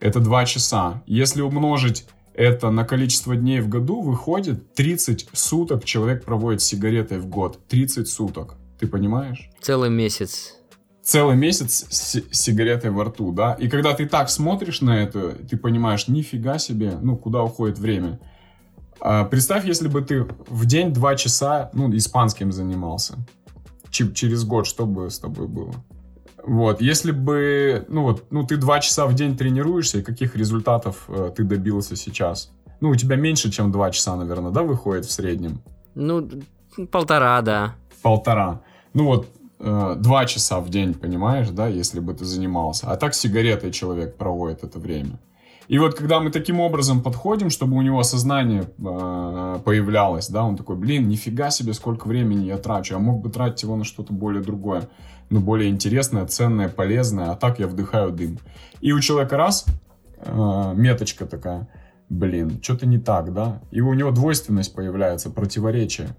[0.00, 1.02] Это 2 часа.
[1.04, 7.26] Если умножить это на количество дней в году, выходит 30 суток человек проводит сигаретой в
[7.26, 7.60] год.
[7.68, 8.56] 30 суток.
[8.78, 9.50] Ты понимаешь?
[9.60, 10.56] Целый месяц.
[11.02, 13.54] Целый месяц с сигаретой во рту, да?
[13.54, 18.18] И когда ты так смотришь на это, ты понимаешь, нифига себе, ну, куда уходит время.
[19.00, 23.16] А, представь, если бы ты в день два часа, ну, испанским занимался.
[23.90, 25.74] Ч- через год что бы с тобой было?
[26.46, 31.04] Вот, если бы, ну вот, ну ты два часа в день тренируешься, и каких результатов
[31.08, 32.50] э, ты добился сейчас?
[32.80, 35.62] Ну, у тебя меньше, чем 2 часа, наверное, да, выходит в среднем?
[35.94, 36.28] Ну,
[36.90, 37.76] полтора, да.
[38.02, 38.60] Полтора.
[38.92, 39.28] Ну вот,
[39.58, 42.88] э, два часа в день, понимаешь, да, если бы ты занимался.
[42.88, 45.18] А так сигаретой человек проводит это время.
[45.66, 50.56] И вот когда мы таким образом подходим, чтобы у него сознание э, появлялось, да, он
[50.56, 54.12] такой, блин, нифига себе, сколько времени я трачу, я мог бы тратить его на что-то
[54.12, 54.88] более другое,
[55.30, 58.38] ну, более интересное, ценное, полезное, а так я вдыхаю дым.
[58.80, 59.66] И у человека раз,
[60.18, 61.68] э, меточка такая,
[62.08, 66.16] блин, что-то не так, да, и у него двойственность появляется, противоречие.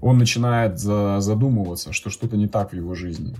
[0.00, 3.34] Он начинает за, задумываться, что что-то не так в его жизни.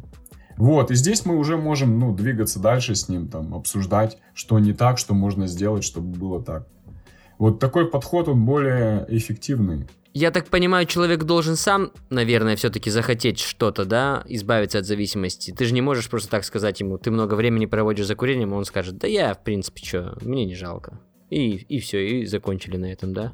[0.57, 4.73] Вот, и здесь мы уже можем, ну, двигаться дальше с ним, там, обсуждать, что не
[4.73, 6.67] так, что можно сделать, чтобы было так.
[7.39, 9.87] Вот такой подход, он более эффективный.
[10.15, 15.53] Я так понимаю, человек должен сам, наверное, все-таки захотеть что-то, да, избавиться от зависимости.
[15.53, 18.65] Ты же не можешь просто так сказать ему, ты много времени проводишь за курением, он
[18.65, 20.99] скажет, да я, в принципе, что, мне не жалко.
[21.31, 23.33] И, и все, и закончили на этом, да?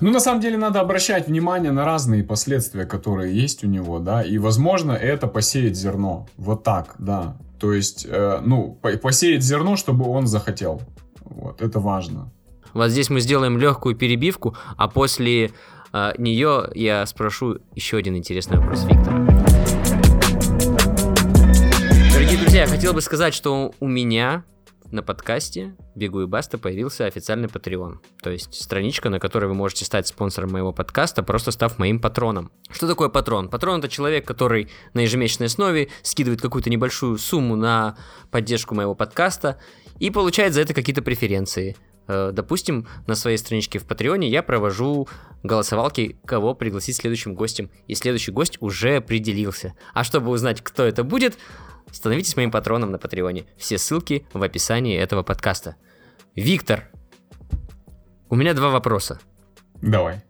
[0.00, 4.22] Ну, на самом деле, надо обращать внимание на разные последствия, которые есть у него, да,
[4.22, 6.28] и, возможно, это посеять зерно.
[6.36, 7.36] Вот так, да.
[7.58, 10.82] То есть, э, ну, посеять зерно, чтобы он захотел.
[11.24, 12.32] Вот, это важно.
[12.74, 15.50] Вот здесь мы сделаем легкую перебивку, а после
[15.92, 19.26] э, нее я спрошу еще один интересный вопрос Виктора.
[22.12, 24.44] Дорогие друзья, я хотел бы сказать, что у меня
[24.92, 27.96] на подкасте Бегу и Баста появился официальный Patreon.
[28.22, 32.52] То есть страничка, на которой вы можете стать спонсором моего подкаста, просто став моим патроном.
[32.70, 33.48] Что такое патрон?
[33.48, 37.96] Патрон это человек, который на ежемесячной основе скидывает какую-то небольшую сумму на
[38.30, 39.58] поддержку моего подкаста
[39.98, 41.76] и получает за это какие-то преференции.
[42.08, 45.08] Э, допустим, на своей страничке в Патреоне я провожу
[45.42, 47.70] голосовалки, кого пригласить следующим гостем.
[47.86, 49.74] И следующий гость уже определился.
[49.94, 51.36] А чтобы узнать, кто это будет,
[51.92, 53.44] Становитесь моим патроном на Патреоне.
[53.56, 55.76] Все ссылки в описании этого подкаста.
[56.34, 56.90] Виктор,
[58.30, 59.20] у меня два вопроса.
[59.82, 60.22] Давай.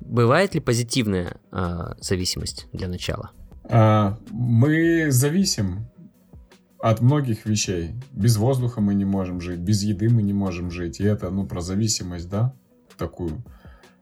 [0.00, 3.32] Бывает ли позитивная э, зависимость для начала?
[3.64, 5.88] А, мы зависим
[6.78, 7.92] от многих вещей.
[8.12, 11.00] Без воздуха мы не можем жить, без еды мы не можем жить.
[11.00, 12.54] И это, ну, про зависимость, да,
[12.96, 13.42] такую.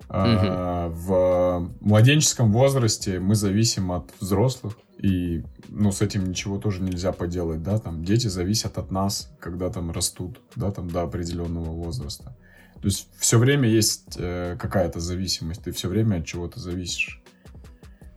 [0.08, 4.78] А, в младенческом возрасте мы зависим от взрослых.
[4.98, 9.68] И, ну, с этим ничего тоже нельзя поделать, да, там дети зависят от нас, когда
[9.68, 12.34] там растут, да, там до определенного возраста.
[12.80, 17.22] То есть все время есть э, какая-то зависимость, ты все время от чего-то зависишь.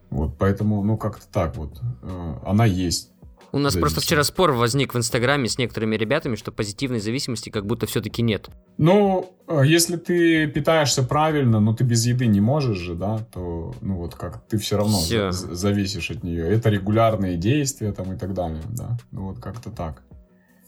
[0.09, 3.11] Вот, поэтому, ну, как-то так вот, э, она есть.
[3.51, 7.65] У нас просто вчера спор возник в Инстаграме с некоторыми ребятами, что позитивной зависимости как
[7.65, 8.49] будто все-таки нет.
[8.77, 13.73] Ну, э, если ты питаешься правильно, но ты без еды не можешь же, да, то,
[13.81, 15.31] ну вот как, ты все равно все.
[15.31, 16.47] зависишь от нее.
[16.47, 18.97] Это регулярные действия там и так далее, да.
[19.11, 20.03] Ну вот как-то так.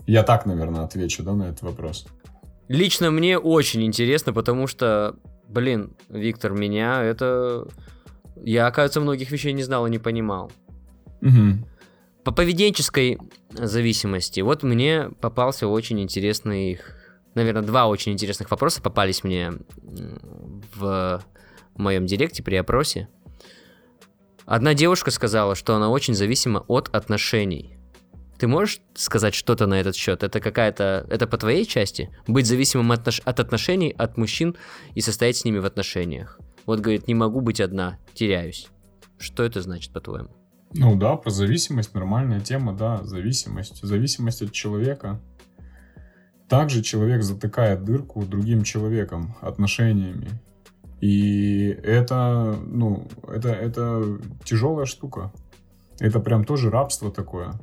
[0.07, 2.07] Я так, наверное, отвечу, да, на этот вопрос.
[2.67, 5.15] Лично мне очень интересно, потому что,
[5.47, 7.67] блин, Виктор, меня это...
[8.43, 10.51] Я, оказывается, многих вещей не знал и не понимал.
[11.21, 11.65] Угу.
[12.23, 13.17] По поведенческой
[13.49, 16.79] зависимости, вот мне попался очень интересный,
[17.33, 19.53] наверное, два очень интересных вопроса попались мне
[20.75, 21.23] в
[21.75, 23.07] моем директе при опросе.
[24.45, 27.77] Одна девушка сказала, что она очень зависима от отношений.
[28.37, 30.23] Ты можешь сказать что-то на этот счет?
[30.23, 31.05] Это какая-то...
[31.09, 32.15] Это по твоей части?
[32.27, 34.55] Быть зависимым от, от отношений, от мужчин
[34.95, 36.39] и состоять с ними в отношениях.
[36.65, 38.67] Вот, говорит, не могу быть одна, теряюсь.
[39.19, 40.40] Что это значит, по-твоему?
[40.73, 43.83] Ну да, про зависимость нормальная тема, да, зависимость.
[43.83, 45.19] Зависимость от человека.
[46.47, 50.29] Также человек затыкает дырку другим человеком, отношениями.
[51.01, 55.31] И это, ну, это, это тяжелая штука.
[55.99, 57.53] Это прям тоже рабство такое.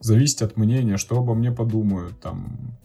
[0.00, 2.78] Зависеть от мнения, что обо мне подумают, там,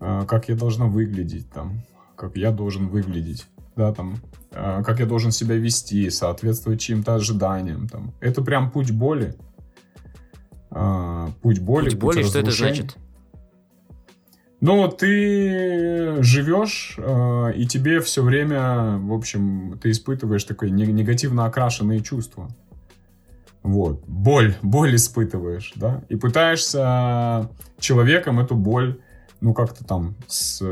[0.00, 1.82] э, как я должна выглядеть, там,
[2.16, 3.46] как я должен выглядеть
[3.80, 4.16] да, там,
[4.52, 8.12] э, как я должен себя вести, соответствовать чьим-то ожиданиям, там.
[8.20, 9.34] Это прям путь боли.
[10.70, 12.96] Э, путь боли, путь, путь боли, что это значит?
[14.60, 22.00] Ну, ты живешь, э, и тебе все время, в общем, ты испытываешь такое негативно окрашенные
[22.02, 22.48] чувства.
[23.62, 24.04] Вот.
[24.06, 29.00] Боль, боль испытываешь, да, и пытаешься человеком эту боль,
[29.40, 30.62] ну, как-то там с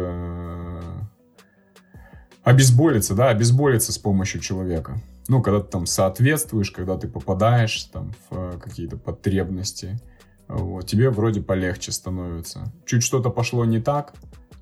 [2.48, 4.98] обезболиться, да, обезболиться с помощью человека.
[5.28, 10.00] Ну, когда ты там соответствуешь, когда ты попадаешь там в э, какие-то потребности,
[10.48, 12.72] вот, тебе вроде полегче становится.
[12.86, 14.14] Чуть что-то пошло не так,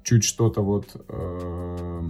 [0.03, 2.09] чуть что-то вот э,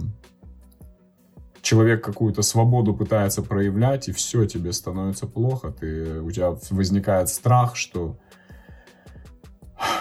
[1.61, 7.75] человек какую-то свободу пытается проявлять, и все, тебе становится плохо, ты, у тебя возникает страх,
[7.75, 8.17] что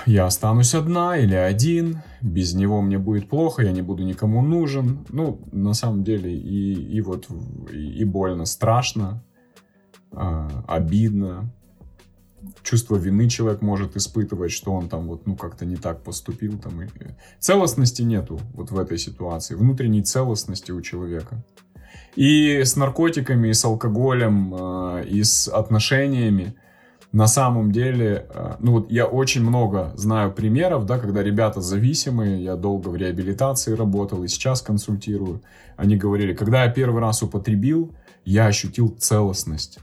[0.07, 5.05] я останусь одна или один, без него мне будет плохо, я не буду никому нужен.
[5.09, 7.27] Ну, на самом деле, и, и вот
[7.73, 9.25] и больно, страшно,
[10.13, 11.53] э, обидно.
[12.63, 16.57] Чувство вины человек может испытывать, что он там вот, ну, как-то не так поступил.
[16.59, 16.89] Там, и...
[17.41, 21.45] Целостности нету вот в этой ситуации, внутренней целостности у человека.
[22.15, 26.55] И с наркотиками, и с алкоголем, э, и с отношениями–
[27.17, 32.45] на самом деле, э, ну вот я очень много знаю примеров, да, когда ребята зависимые,
[32.45, 35.41] я долго в реабилитации работал и сейчас консультирую,
[35.79, 37.95] они говорили, когда я первый раз употребил,
[38.27, 39.79] я ощутил целостность.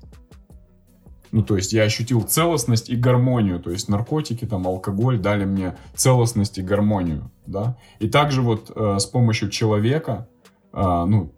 [1.32, 3.60] Ну, то есть я ощутил целостность и гармонию.
[3.60, 7.78] То есть наркотики, там, алкоголь дали мне целостность и гармонию, да.
[7.98, 10.28] И также вот э, с помощью человека,
[10.72, 11.32] э, ну,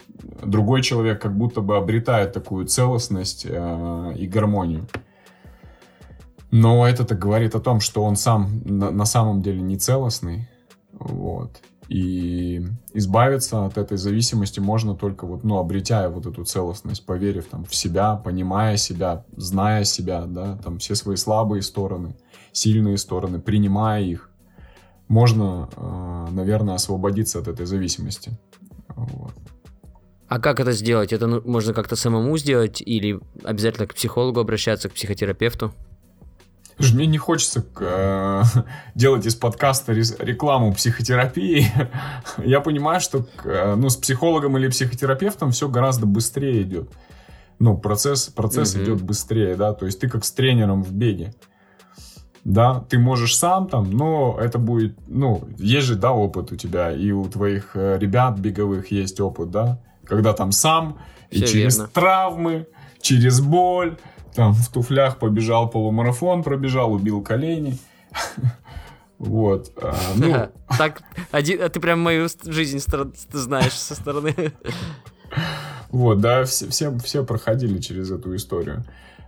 [0.44, 4.90] другой человек как будто бы обретает такую целостность э, и гармонию.
[6.58, 10.48] Но это-то говорит о том, что он сам на, на самом деле не целостный.
[10.94, 11.58] Вот.
[11.90, 17.66] И избавиться от этой зависимости можно только вот, ну, обретя вот эту целостность, поверив там
[17.66, 22.16] в себя, понимая себя, зная себя, да, там все свои слабые стороны,
[22.54, 24.32] сильные стороны, принимая их,
[25.10, 28.32] можно, э, наверное, освободиться от этой зависимости.
[28.96, 29.34] Вот.
[30.30, 31.12] А как это сделать?
[31.12, 35.74] Это ну, можно как-то самому сделать или обязательно к психологу обращаться, к психотерапевту?
[36.78, 38.44] Слушай, мне не хочется э,
[38.96, 41.68] делать из подкаста рекламу психотерапии.
[42.44, 46.90] Я понимаю, что э, ну, с психологом или психотерапевтом все гораздо быстрее идет.
[47.60, 48.84] Ну, процесс, процесс mm-hmm.
[48.84, 49.74] идет быстрее, да.
[49.74, 51.34] То есть ты как с тренером в беге.
[52.44, 56.92] Да, ты можешь сам там, но это будет, ну, есть же, да, опыт у тебя,
[56.92, 61.00] и у твоих э, ребят беговых есть опыт, да, когда там сам,
[61.32, 61.92] и через верно.
[61.92, 62.68] травмы,
[63.02, 63.98] через боль,
[64.36, 67.78] там в туфлях побежал полумарафон, пробежал, убил колени.
[69.18, 69.72] Вот.
[69.82, 70.50] А, ну...
[70.78, 72.80] Так, один, а ты прям мою жизнь
[73.32, 74.36] знаешь со стороны.
[75.90, 78.84] Вот, да, все, все, все проходили через эту историю.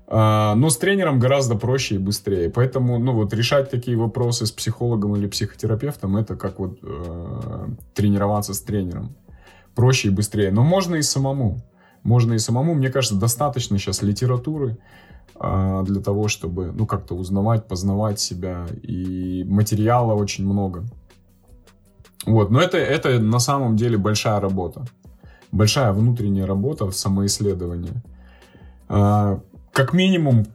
[0.06, 2.50] А, но с тренером гораздо проще и быстрее.
[2.50, 8.54] Поэтому, ну вот, решать такие вопросы с психологом или психотерапевтом, это как вот э, тренироваться
[8.54, 9.16] с тренером.
[9.74, 10.52] Проще и быстрее.
[10.52, 11.62] Но можно и самому
[12.08, 12.74] можно и самому.
[12.74, 14.78] Мне кажется, достаточно сейчас литературы
[15.36, 18.66] а, для того, чтобы, ну, как-то узнавать, познавать себя.
[18.82, 20.86] И материала очень много.
[22.26, 24.86] Вот, но это, это на самом деле большая работа.
[25.52, 28.02] Большая внутренняя работа в самоисследовании.
[28.88, 29.42] А,
[29.74, 30.46] как минимум,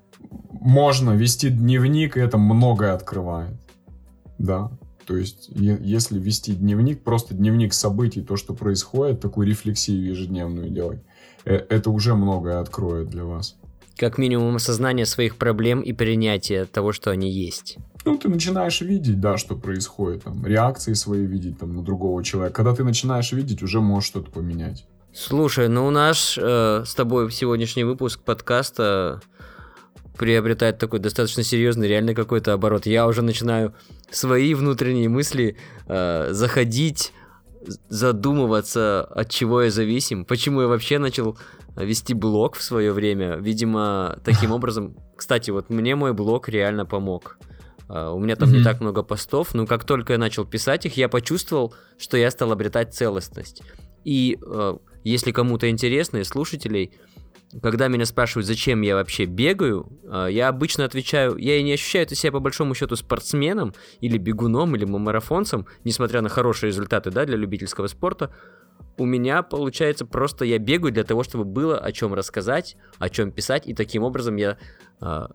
[0.50, 3.60] можно вести дневник, и это многое открывает.
[4.38, 4.70] Да.
[5.06, 11.00] То есть, если вести дневник, просто дневник событий, то, что происходит, такую рефлексию ежедневную делать,
[11.44, 13.56] Э, это уже многое откроет для вас.
[13.96, 17.78] Как минимум осознание своих проблем и принятие того, что они есть.
[18.04, 22.54] Ну, ты начинаешь видеть, да, что происходит, там, реакции свои видеть там на другого человека.
[22.54, 24.86] Когда ты начинаешь видеть, уже можешь что-то поменять.
[25.14, 29.20] Слушай, ну у нас э, с тобой сегодняшний выпуск подкаста
[30.18, 32.87] приобретает такой достаточно серьезный, реально какой-то оборот.
[32.87, 33.75] Я уже начинаю
[34.11, 37.12] свои внутренние мысли э, заходить
[37.88, 41.38] задумываться, от чего я зависим, почему я вообще начал
[41.77, 43.37] вести блог в свое время.
[43.37, 44.96] Видимо, таким образом...
[45.16, 47.38] Кстати, вот мне мой блог реально помог.
[47.88, 48.59] А, у меня там mm-hmm.
[48.59, 52.31] не так много постов, но как только я начал писать их, я почувствовал, что я
[52.31, 53.62] стал обретать целостность.
[54.05, 56.92] И э, если кому-то интересно, из слушателей,
[57.60, 62.08] когда меня спрашивают, зачем я вообще бегаю, а, я обычно отвечаю, я и не ощущаю
[62.08, 67.36] себя по большому счету спортсменом или бегуном или марафонцем, несмотря на хорошие результаты да, для
[67.36, 68.34] любительского спорта.
[68.98, 73.32] У меня получается просто я бегаю для того, чтобы было о чем рассказать, о чем
[73.32, 74.58] писать, и таким образом я
[75.00, 75.26] э,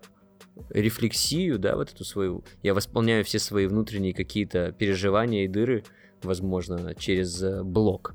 [0.70, 5.84] рефлексию, да, вот эту свою, я восполняю все свои внутренние какие-то переживания и дыры,
[6.22, 8.14] возможно, через э, блог.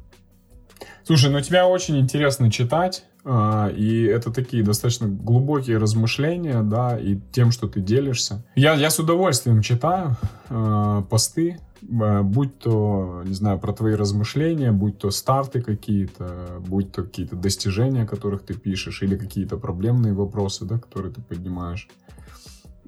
[1.03, 3.05] Слушай, ну тебя очень интересно читать.
[3.25, 8.43] А, и это такие достаточно глубокие размышления, да, и тем, что ты делишься.
[8.55, 10.17] Я, я с удовольствием читаю
[10.49, 16.91] э, посты, э, будь то, не знаю, про твои размышления, будь то старты какие-то, будь
[16.91, 21.87] то какие-то достижения, которых ты пишешь, или какие-то проблемные вопросы, да, которые ты поднимаешь.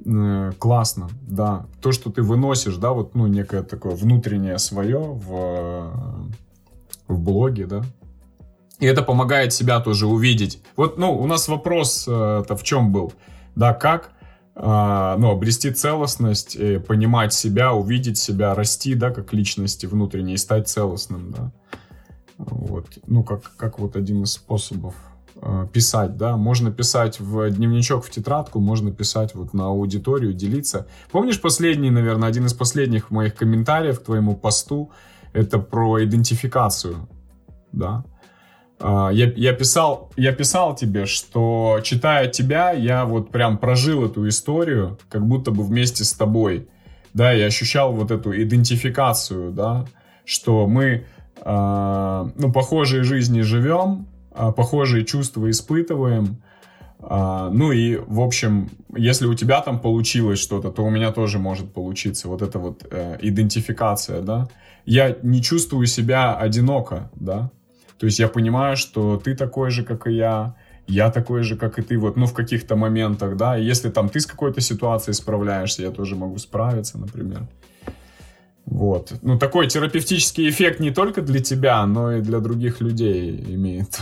[0.05, 1.65] Э, классно, да.
[1.81, 6.19] То, что ты выносишь, да, вот, ну, некое такое внутреннее свое в,
[7.07, 7.83] в блоге, да,
[8.80, 10.61] и это помогает себя тоже увидеть.
[10.76, 13.13] Вот, ну, у нас вопрос-то э, в чем был?
[13.55, 14.11] Да, как
[14.55, 21.32] э, ну, обрести целостность, понимать себя, увидеть себя, расти, да, как личности внутренней, стать целостным,
[21.32, 21.51] да.
[22.38, 22.88] Вот.
[23.07, 24.93] Ну, как, как вот один из способов
[25.41, 30.88] э, писать, да, можно писать в дневничок, в тетрадку, можно писать вот на аудиторию, делиться.
[31.11, 34.91] Помнишь последний, наверное, один из последних моих комментариев к твоему посту,
[35.32, 37.07] это про идентификацию,
[37.71, 38.03] да,
[38.80, 44.97] я, я, писал, я писал тебе, что читая тебя, я вот прям прожил эту историю,
[45.09, 46.67] как будто бы вместе с тобой.
[47.15, 49.86] Да, я ощущал вот эту идентификацию, да,
[50.26, 51.05] что мы,
[51.38, 56.41] э, ну, похожие жизни живем, э, похожие чувства испытываем.
[56.99, 61.39] Э, ну и, в общем, если у тебя там получилось что-то, то у меня тоже
[61.39, 62.28] может получиться.
[62.28, 64.49] Вот эта вот э, идентификация, да.
[64.86, 67.49] Я не чувствую себя одиноко, да.
[67.97, 70.55] То есть я понимаю, что ты такой же, как и я,
[70.87, 74.09] я такой же, как и ты, вот, ну, в каких-то моментах, да, и если там
[74.09, 77.47] ты с какой-то ситуацией справляешься, я тоже могу справиться, например.
[78.65, 79.13] Вот.
[79.21, 83.99] Ну, такой терапевтический эффект не только для тебя, но и для других людей имеет.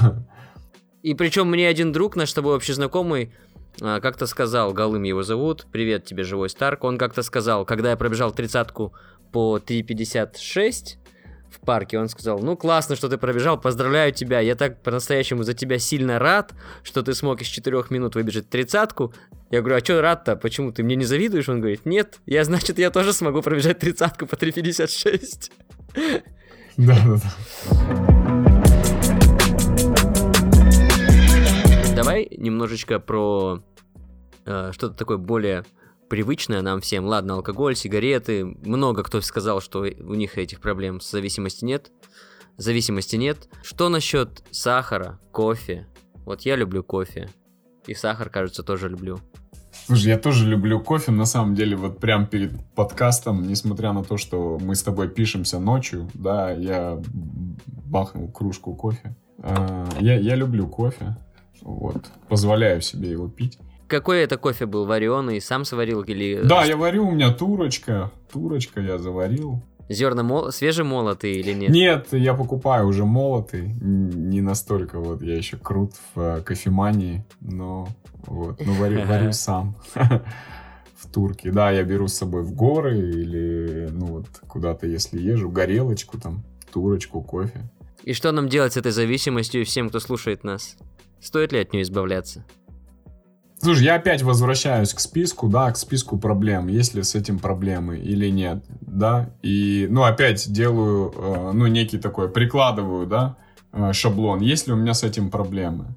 [1.03, 3.33] И причем мне один друг, наш с тобой общий знакомый,
[3.81, 7.97] а, как-то сказал, Голым его зовут, привет тебе, живой Старк, он как-то сказал, когда я
[7.97, 8.93] пробежал тридцатку
[9.33, 10.97] по 3.56,
[11.53, 11.99] в парке.
[11.99, 16.19] Он сказал, ну классно, что ты пробежал, поздравляю тебя, я так по-настоящему за тебя сильно
[16.19, 19.13] рад, что ты смог из четырех минут выбежать тридцатку.
[19.51, 21.47] Я говорю, а что рад-то, почему ты мне не завидуешь?
[21.49, 25.51] Он говорит, нет, я, значит, я тоже смогу пробежать тридцатку по 3.56.
[26.75, 27.31] Да, да, да.
[31.95, 33.63] Давай немножечко про
[34.45, 35.63] э, что-то такое более
[36.09, 37.05] привычное нам всем.
[37.05, 38.45] Ладно, алкоголь, сигареты.
[38.45, 41.91] Много кто сказал, что у них этих проблем с зависимостью нет.
[42.57, 43.49] Зависимости нет.
[43.63, 45.87] Что насчет сахара, кофе?
[46.25, 47.29] Вот я люблю кофе.
[47.87, 49.19] И сахар, кажется, тоже люблю.
[49.85, 54.17] Слушай, я тоже люблю кофе, на самом деле, вот прям перед подкастом, несмотря на то,
[54.17, 57.01] что мы с тобой пишемся ночью, да, я
[57.85, 59.15] бахнул кружку кофе.
[59.39, 61.17] А, я, я люблю кофе,
[61.61, 63.57] вот, позволяю себе его пить.
[63.93, 64.87] Какой это кофе был?
[64.87, 65.39] Вареный?
[65.39, 66.41] Сам сварил или...
[66.43, 68.09] Да, я варю, у меня турочка.
[68.31, 69.61] Турочка я заварил.
[69.87, 70.51] Зерна мол...
[70.51, 71.69] свежемолотые или нет?
[71.69, 73.67] Нет, я покупаю уже молотый.
[73.81, 77.87] Не настолько вот я еще крут в э, кофемании, но
[78.25, 81.51] вот, но варю, варю сам в турке.
[81.51, 86.43] Да, я беру с собой в горы или ну вот куда-то, если езжу, горелочку там,
[86.71, 87.61] турочку, кофе.
[88.01, 90.77] И что нам делать с этой зависимостью и всем, кто слушает нас?
[91.21, 92.43] Стоит ли от нее избавляться?
[93.64, 97.97] Слушай, я опять возвращаюсь к списку, да, к списку проблем, есть ли с этим проблемы
[97.97, 103.38] или нет, да, и, ну, опять делаю, э, ну, некий такой, прикладываю, да,
[103.72, 105.95] э, шаблон, есть ли у меня с этим проблемы.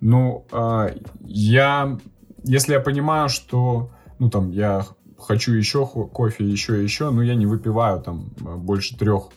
[0.00, 1.98] Ну, э, я,
[2.44, 3.90] если я понимаю, что,
[4.20, 4.86] ну, там, я
[5.18, 9.30] хочу еще кофе, еще, еще, ну, я не выпиваю, там, больше трех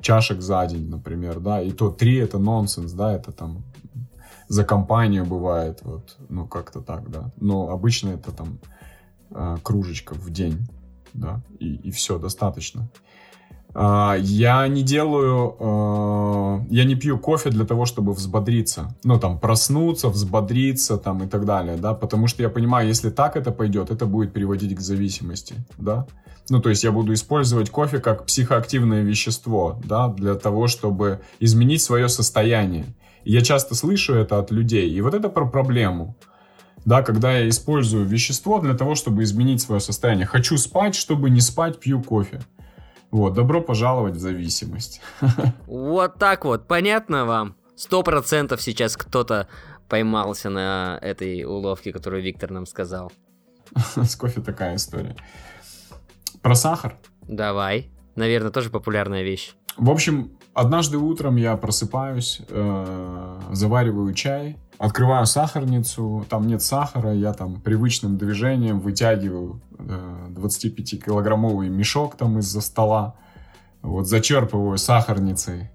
[0.00, 3.62] чашек за день, например, да, и то три это нонсенс, да, это там
[4.50, 7.30] за компанию бывает, вот, ну, как-то так, да.
[7.40, 8.58] Но обычно это там
[9.30, 10.66] э, кружечка в день,
[11.14, 12.88] да, и, и все, достаточно.
[13.72, 18.96] Uh, я не делаю, uh, я не пью кофе для того, чтобы взбодриться.
[19.04, 23.36] Ну, там, проснуться, взбодриться, там, и так далее, да, потому что я понимаю, если так
[23.36, 26.08] это пойдет, это будет приводить к зависимости, да.
[26.48, 31.82] Ну, то есть я буду использовать кофе как психоактивное вещество, да, для того, чтобы изменить
[31.82, 32.86] свое состояние.
[33.24, 34.90] Я часто слышу это от людей.
[34.90, 36.16] И вот это про проблему.
[36.84, 40.26] Да, когда я использую вещество для того, чтобы изменить свое состояние.
[40.26, 42.40] Хочу спать, чтобы не спать, пью кофе.
[43.10, 45.00] Вот, добро пожаловать в зависимость.
[45.66, 47.56] Вот так вот, понятно вам?
[47.76, 49.48] Сто процентов сейчас кто-то
[49.88, 53.12] поймался на этой уловке, которую Виктор нам сказал.
[53.96, 55.16] С кофе такая история.
[56.42, 56.96] Про сахар?
[57.22, 57.90] Давай.
[58.16, 59.54] Наверное, тоже популярная вещь.
[59.76, 67.32] В общем, Однажды утром я просыпаюсь, э, завариваю чай, открываю сахарницу, там нет сахара, я
[67.32, 73.14] там привычным движением вытягиваю э, 25-килограммовый мешок там из-за стола,
[73.80, 75.70] вот зачерпываю сахарницей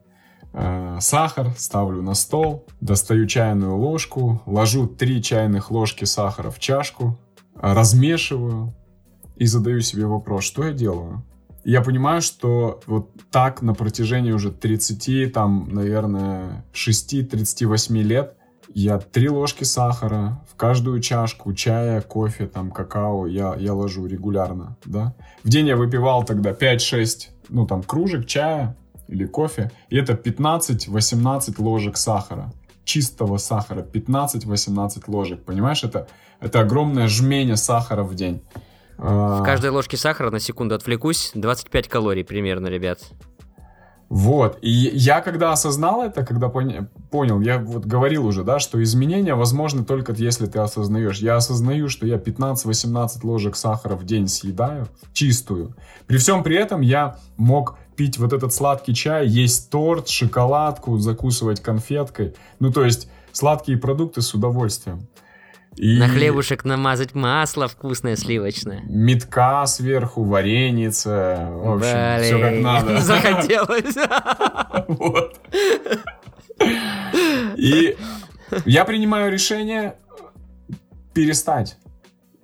[0.54, 7.18] э, сахар, ставлю на стол, достаю чайную ложку, ложу 3 чайных ложки сахара в чашку,
[7.56, 8.76] размешиваю
[9.36, 11.24] и задаю себе вопрос, что я делаю?
[11.66, 18.38] Я понимаю, что вот так на протяжении уже 30, там, наверное, 6-38 лет
[18.74, 24.78] я три ложки сахара в каждую чашку чая, кофе, там, какао я, я ложу регулярно,
[24.86, 25.16] да.
[25.44, 28.76] В день я выпивал тогда 5-6, ну, там, кружек чая
[29.08, 32.52] или кофе, и это 15-18 ложек сахара
[32.84, 36.08] чистого сахара, 15-18 ложек, понимаешь, это,
[36.40, 38.42] это огромное жмение сахара в день.
[38.98, 43.00] В каждой ложке сахара, на секунду отвлекусь, 25 калорий примерно, ребят.
[44.08, 44.60] Вот.
[44.62, 49.84] И я когда осознал это, когда понял, я вот говорил уже, да, что изменения возможны
[49.84, 51.18] только если ты осознаешь.
[51.20, 55.76] Я осознаю, что я 15-18 ложек сахара в день съедаю, чистую.
[56.06, 61.62] При всем при этом я мог пить вот этот сладкий чай, есть торт, шоколадку, закусывать
[61.62, 62.36] конфеткой.
[62.60, 65.08] Ну, то есть сладкие продукты с удовольствием.
[65.76, 65.98] И...
[65.98, 68.82] На хлебушек намазать масло вкусное сливочное.
[68.88, 71.50] Метка сверху, вареница.
[71.52, 72.24] В общем, Блин.
[72.24, 73.02] все как надо.
[73.02, 73.96] Захотелось.
[74.88, 75.40] Вот.
[77.58, 77.98] И
[78.66, 79.96] я принимаю решение
[81.14, 81.78] перестать.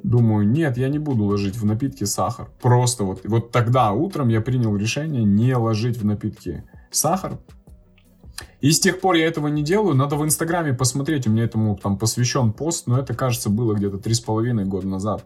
[0.03, 2.49] Думаю, нет, я не буду ложить в напитки сахар.
[2.61, 7.37] Просто вот, вот тогда утром я принял решение не ложить в напитки сахар,
[8.59, 9.95] и с тех пор я этого не делаю.
[9.95, 13.97] Надо в Инстаграме посмотреть, у меня этому там посвящен пост, но это, кажется, было где-то
[13.97, 15.25] три с половиной года назад.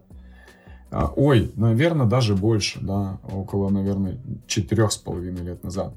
[0.92, 5.94] А, ой, наверное, даже больше, да, около, наверное, четырех с половиной лет назад.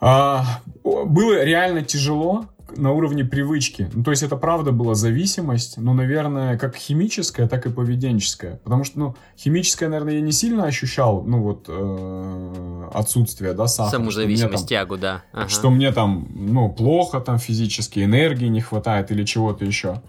[0.00, 2.46] А, было реально тяжело,
[2.76, 3.88] на уровне привычки.
[3.92, 8.56] Ну, то есть это правда была зависимость, но, наверное, как химическая, так и поведенческая.
[8.64, 13.98] Потому что, ну, химическая, наверное, я не сильно ощущал, ну, вот, э, отсутствие, да, сахара.
[13.98, 15.22] Саму зависимость, там, тягу, да.
[15.32, 15.48] Ага.
[15.48, 20.02] Что мне там, ну, плохо там физически, энергии не хватает или чего-то еще.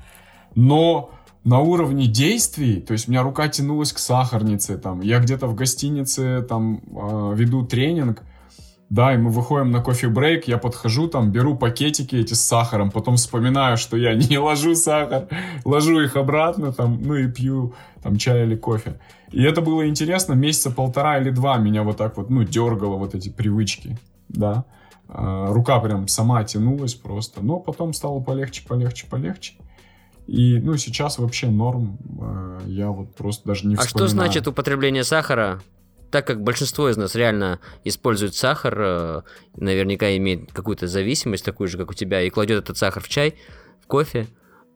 [0.55, 1.11] Но
[1.43, 5.55] на уровне действий, то есть у меня рука тянулась к сахарнице, там, я где-то в
[5.55, 8.23] гостинице, там, э, веду тренинг,
[8.89, 13.17] да, и мы выходим на кофе-брейк, я подхожу там, беру пакетики эти с сахаром, потом
[13.17, 15.27] вспоминаю, что я не ложу сахар,
[15.63, 18.99] ложу их обратно там, ну и пью там чай или кофе.
[19.31, 23.13] И это было интересно, месяца полтора или два меня вот так вот, ну, дергало вот
[23.13, 24.65] эти привычки, да.
[25.07, 29.53] А, рука прям сама тянулась просто, но потом стало полегче, полегче, полегче.
[30.25, 34.05] И, ну, сейчас вообще норм, а, я вот просто даже не вспоминаю.
[34.05, 35.61] А что значит употребление сахара
[36.11, 39.21] так как большинство из нас реально использует сахар, э,
[39.55, 43.35] наверняка имеет какую-то зависимость, такую же, как у тебя, и кладет этот сахар в чай,
[43.81, 44.27] в кофе,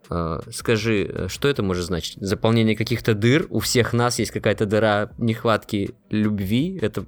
[0.09, 2.17] э, скажи, э, что это может значить?
[2.19, 3.47] Заполнение каких-то дыр?
[3.49, 6.77] У всех нас есть какая-то дыра нехватки любви?
[6.81, 7.05] Это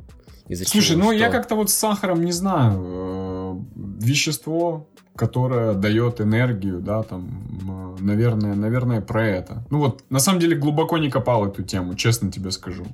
[0.48, 1.00] из-за Слушай, чего?
[1.00, 1.14] ну что?
[1.14, 3.66] я как-то вот с сахаром не знаю.
[3.76, 9.66] Вещество, которое дает энергию, да, там, наверное, наверное, про это.
[9.70, 12.86] Ну вот, на самом деле глубоко не копал эту тему, честно тебе скажу.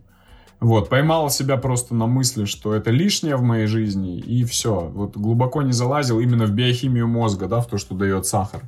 [0.61, 4.79] Вот, поймал себя просто на мысли, что это лишнее в моей жизни, и все.
[4.93, 8.61] Вот глубоко не залазил именно в биохимию мозга, да, в то, что дает сахар.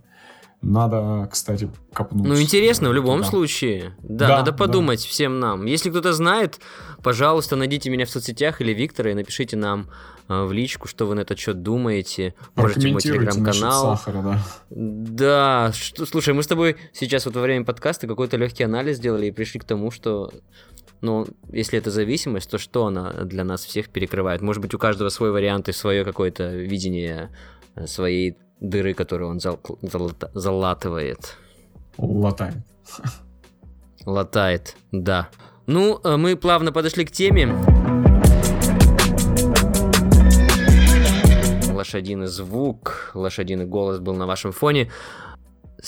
[0.63, 2.25] Надо, кстати, копнуть.
[2.25, 3.27] Ну, интересно, в любом да.
[3.27, 3.93] случае.
[4.01, 5.07] Да, да надо подумать да.
[5.07, 5.65] всем нам.
[5.65, 6.59] Если кто-то знает,
[7.03, 9.89] пожалуйста, найдите меня в соцсетях или Виктора и напишите нам
[10.29, 12.33] э, в личку, что вы на этот счет думаете.
[12.55, 13.97] Можете мой телеграм-канал.
[13.97, 14.39] Сахара, да.
[14.71, 19.27] Да, что, слушай, мы с тобой сейчас вот во время подкаста какой-то легкий анализ сделали
[19.27, 20.31] и пришли к тому, что
[21.03, 24.41] но если это зависимость, то что она для нас всех перекрывает?
[24.41, 27.29] Может быть, у каждого свой вариант и свое какое-то видение
[27.75, 31.37] э, своей дыры, которую он зал, зал, залатывает.
[31.97, 32.55] Латает.
[34.05, 35.29] Латает, да.
[35.65, 37.53] Ну, э, мы плавно подошли к теме.
[41.73, 44.89] Лошадиный звук, лошадиный голос был на вашем фоне.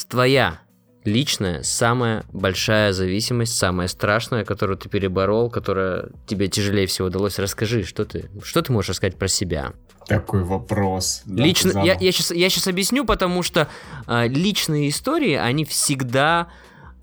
[0.09, 0.59] Твоя
[1.05, 7.39] личная, самая большая зависимость, самая страшная, которую ты переборол, которая тебе тяжелее всего удалось.
[7.39, 9.73] Расскажи, что ты, что ты можешь рассказать про себя?
[10.07, 11.23] Такой вопрос.
[11.25, 13.67] Да, Лично, я, я, сейчас, я сейчас объясню, потому что
[14.07, 16.49] э, личные истории, они всегда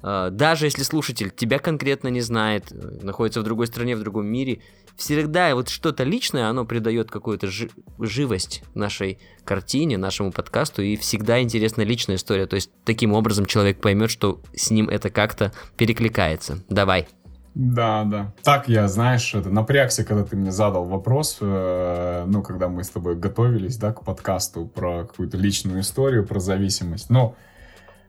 [0.03, 2.71] э, даже если слушатель тебя конкретно не знает,
[3.03, 4.61] находится в другой стране, в другом мире,
[5.03, 11.43] всегда вот что-то личное, оно придает какую-то жи- живость нашей картине, нашему подкасту, и всегда
[11.43, 12.47] интересна личная история.
[12.47, 16.61] То есть таким образом человек поймет, что с ним это как-то перекликается.
[16.69, 17.09] Давай.
[17.55, 18.33] Да, да.
[18.45, 22.89] Так я, знаешь, это, напрягся, когда ты мне задал вопрос, э, ну, когда мы с
[22.89, 27.11] тобой готовились, да, к подкасту про какую-то личную историю, про зависимость.
[27.11, 27.35] Но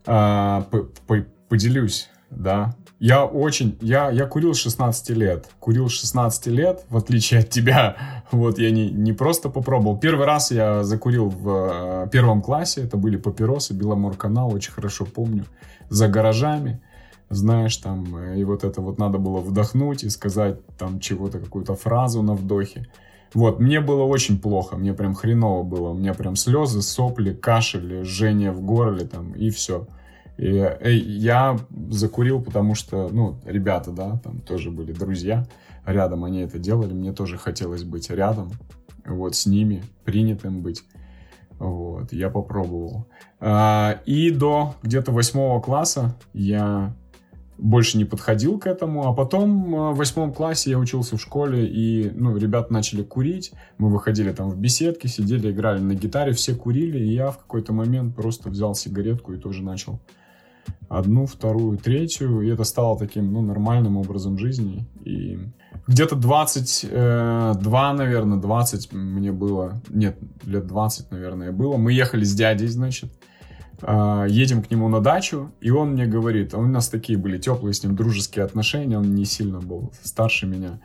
[0.05, 0.61] э,
[1.49, 2.75] поделюсь, да,
[3.05, 5.49] я очень, я, я курил с 16 лет.
[5.59, 7.97] Курил с 16 лет, в отличие от тебя.
[8.31, 9.97] Вот я не, не просто попробовал.
[9.97, 12.81] Первый раз я закурил в э, первом классе.
[12.81, 15.43] Это были папиросы, Беломор-канал, очень хорошо помню.
[15.89, 16.81] За гаражами.
[17.29, 21.75] Знаешь, там, э, и вот это вот надо было вдохнуть и сказать там чего-то, какую-то
[21.75, 22.87] фразу на вдохе.
[23.33, 25.89] Вот, мне было очень плохо, мне прям хреново было.
[25.89, 29.87] У меня прям слезы, сопли, кашель, жжение в горле там, и все.
[30.37, 30.47] И,
[30.83, 31.57] и я
[31.89, 35.45] закурил, потому что, ну, ребята, да, там тоже были друзья
[35.85, 38.51] рядом, они это делали, мне тоже хотелось быть рядом,
[39.05, 40.83] вот, с ними, принятым быть.
[41.59, 43.07] Вот, я попробовал.
[43.39, 46.95] А, и до где-то восьмого класса я
[47.57, 49.07] больше не подходил к этому.
[49.07, 53.53] А потом э, в восьмом классе я учился в школе, и, ну, ребята начали курить.
[53.77, 57.71] Мы выходили там в беседки, сидели, играли на гитаре, все курили, и я в какой-то
[57.71, 60.01] момент просто взял сигаретку и тоже начал
[60.89, 64.85] одну, вторую, третью, и это стало таким, ну, нормальным образом жизни.
[65.03, 65.39] И
[65.87, 71.77] где-то 22, э, наверное, 20 мне было, нет, лет 20, наверное, было.
[71.77, 73.11] Мы ехали с дядей, значит,
[73.81, 77.37] э, едем к нему на дачу, и он мне говорит, а у нас такие были
[77.37, 80.79] теплые с ним дружеские отношения, он не сильно был старше меня.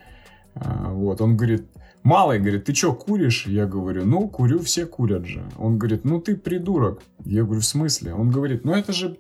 [0.55, 1.67] Э, вот, он говорит,
[2.03, 3.47] Малый говорит, ты что, куришь?
[3.47, 5.43] Я говорю, ну, курю, все курят же.
[5.59, 7.03] Он говорит, ну, ты придурок.
[7.25, 8.15] Я говорю, в смысле?
[8.15, 9.19] Он говорит, ну, это же,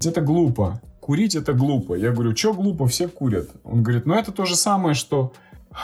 [0.00, 1.94] это глупо курить это глупо.
[1.94, 3.50] Я говорю, что глупо, все курят.
[3.62, 5.34] Он говорит, ну это то же самое, что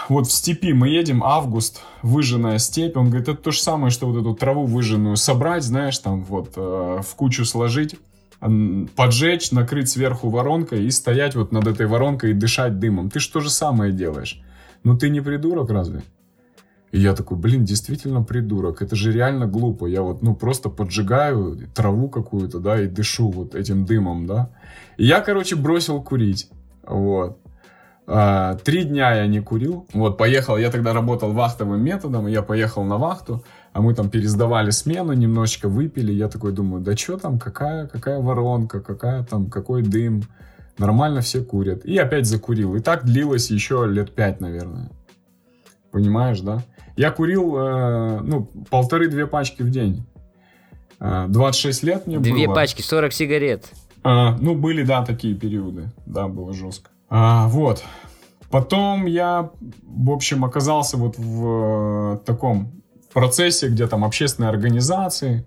[0.09, 2.97] вот в степи мы едем, август, выжженная степь.
[2.97, 6.53] Он говорит, это то же самое, что вот эту траву выжженную собрать, знаешь, там вот
[6.57, 7.97] э, в кучу сложить,
[8.97, 13.11] поджечь, накрыть сверху воронкой и стоять вот над этой воронкой и дышать дымом.
[13.11, 14.41] Ты же то же самое делаешь.
[14.85, 16.01] Ну ты не придурок разве?
[16.93, 18.83] И я такой, блин, действительно придурок.
[18.83, 19.87] Это же реально глупо.
[19.87, 24.51] Я вот, ну, просто поджигаю траву какую-то, да, и дышу вот этим дымом, да.
[24.97, 26.51] И я, короче, бросил курить.
[26.83, 27.39] Вот.
[28.13, 29.87] А, три дня я не курил.
[29.93, 34.71] Вот, поехал, я тогда работал вахтовым методом, я поехал на вахту, а мы там пересдавали
[34.71, 36.11] смену, немножечко выпили.
[36.11, 40.25] Я такой думаю, да что там, какая, какая воронка, какая там, какой дым.
[40.77, 41.85] Нормально все курят.
[41.85, 42.75] И опять закурил.
[42.75, 44.91] И так длилось еще лет пять, наверное.
[45.91, 46.63] Понимаешь, да?
[46.97, 50.07] Я курил, э, ну, полторы-две пачки в день.
[51.01, 52.45] Э, 26 лет мне Две было.
[52.45, 53.73] Две пачки, 40 сигарет.
[54.03, 55.91] А, ну, были, да, такие периоды.
[56.07, 56.91] Да, было жестко.
[57.09, 57.83] А, вот.
[58.51, 59.51] Потом я,
[59.83, 62.83] в общем, оказался вот в э, таком
[63.13, 65.45] процессе, где там общественные организации,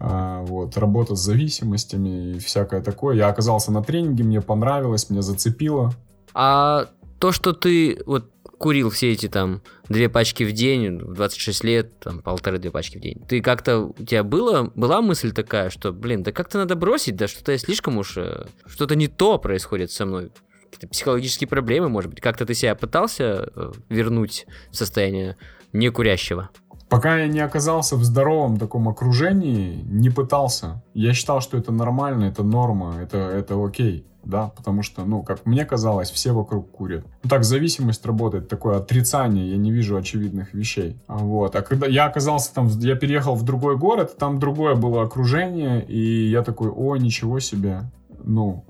[0.00, 3.16] э, вот, работа с зависимостями и всякое такое.
[3.16, 5.92] Я оказался на тренинге, мне понравилось, меня зацепило.
[6.34, 6.86] А
[7.18, 11.98] то, что ты вот курил все эти там две пачки в день, в 26 лет,
[12.00, 13.22] там полторы-две пачки в день.
[13.26, 17.28] Ты как-то, у тебя было, была мысль такая, что, блин, да как-то надо бросить, да
[17.28, 20.30] что-то я слишком уж, э, что-то не то происходит со мной.
[20.64, 22.20] Какие-то психологические проблемы, может быть.
[22.20, 25.36] Как-то ты себя пытался э, вернуть в состояние
[25.72, 26.50] некурящего?
[26.88, 30.82] Пока я не оказался в здоровом таком окружении, не пытался.
[30.94, 35.46] Я считал, что это нормально, это норма, это, это окей да, потому что, ну, как
[35.46, 37.04] мне казалось, все вокруг курят.
[37.22, 40.98] Ну, так зависимость работает, такое отрицание, я не вижу очевидных вещей.
[41.08, 45.82] Вот, а когда я оказался там, я переехал в другой город, там другое было окружение,
[45.82, 47.90] и я такой, о, ничего себе,
[48.22, 48.66] ну,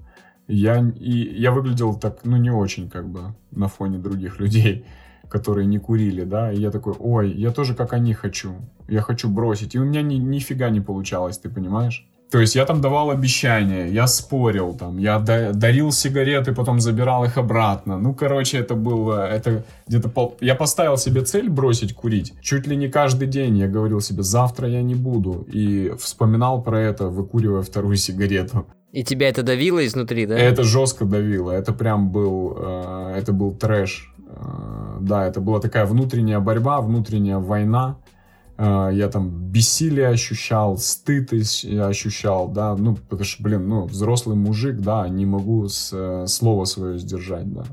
[0.47, 4.87] я, и я выглядел так, ну, не очень, как бы, на фоне других людей
[5.29, 8.55] которые не курили, да, и я такой, ой, я тоже как они хочу,
[8.89, 12.08] я хочу бросить, и у меня ни, нифига не получалось, ты понимаешь?
[12.31, 17.39] То есть я там давал обещания, я спорил там, я дарил сигареты, потом забирал их
[17.39, 17.99] обратно.
[17.99, 20.37] Ну, короче, это было, это где-то пол...
[20.41, 22.35] Я поставил себе цель бросить курить.
[22.43, 25.47] Чуть ли не каждый день я говорил себе, завтра я не буду.
[25.51, 28.67] И вспоминал про это, выкуривая вторую сигарету.
[28.93, 30.39] И тебя это давило изнутри, да?
[30.39, 31.51] Это жестко давило.
[31.51, 34.15] Это прям был, э, это был трэш.
[34.19, 37.97] Э, да, это была такая внутренняя борьба, внутренняя война.
[38.59, 44.81] А, я там бессилие ощущал, стыд ощущал, да, ну, потому что, блин, ну, взрослый мужик,
[44.81, 47.65] да, не могу с, слово свое сдержать, да.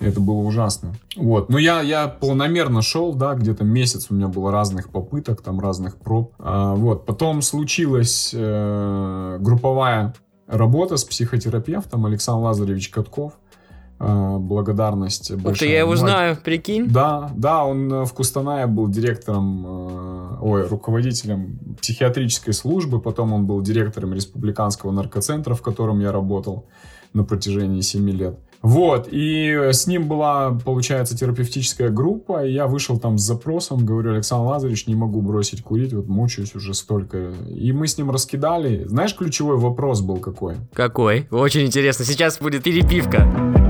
[0.00, 0.94] Это было ужасно.
[1.16, 1.48] Вот.
[1.48, 5.96] Но я, я планомерно шел, да, где-то месяц у меня было разных попыток, там разных
[5.96, 6.34] проб.
[6.38, 7.06] А, вот.
[7.06, 10.14] Потом случилась э, групповая
[10.48, 13.34] работа с психотерапевтом Александр Лазаревич Катков.
[14.04, 15.68] А, благодарность большая.
[15.68, 16.88] Это я его знаю, прикинь.
[16.88, 23.46] Да, да, он э, в Кустанае был директором, э, ой, руководителем психиатрической службы, потом он
[23.46, 26.66] был директором республиканского наркоцентра, в котором я работал
[27.12, 28.40] на протяжении 7 лет.
[28.60, 34.14] Вот, и с ним была, получается, терапевтическая группа, и я вышел там с запросом, говорю,
[34.14, 37.32] Александр Лазаревич, не могу бросить курить, вот мучаюсь уже столько.
[37.48, 38.84] И мы с ним раскидали.
[38.84, 40.56] Знаешь, ключевой вопрос был какой?
[40.72, 41.28] Какой?
[41.30, 43.61] Очень интересно, сейчас будет перепивка.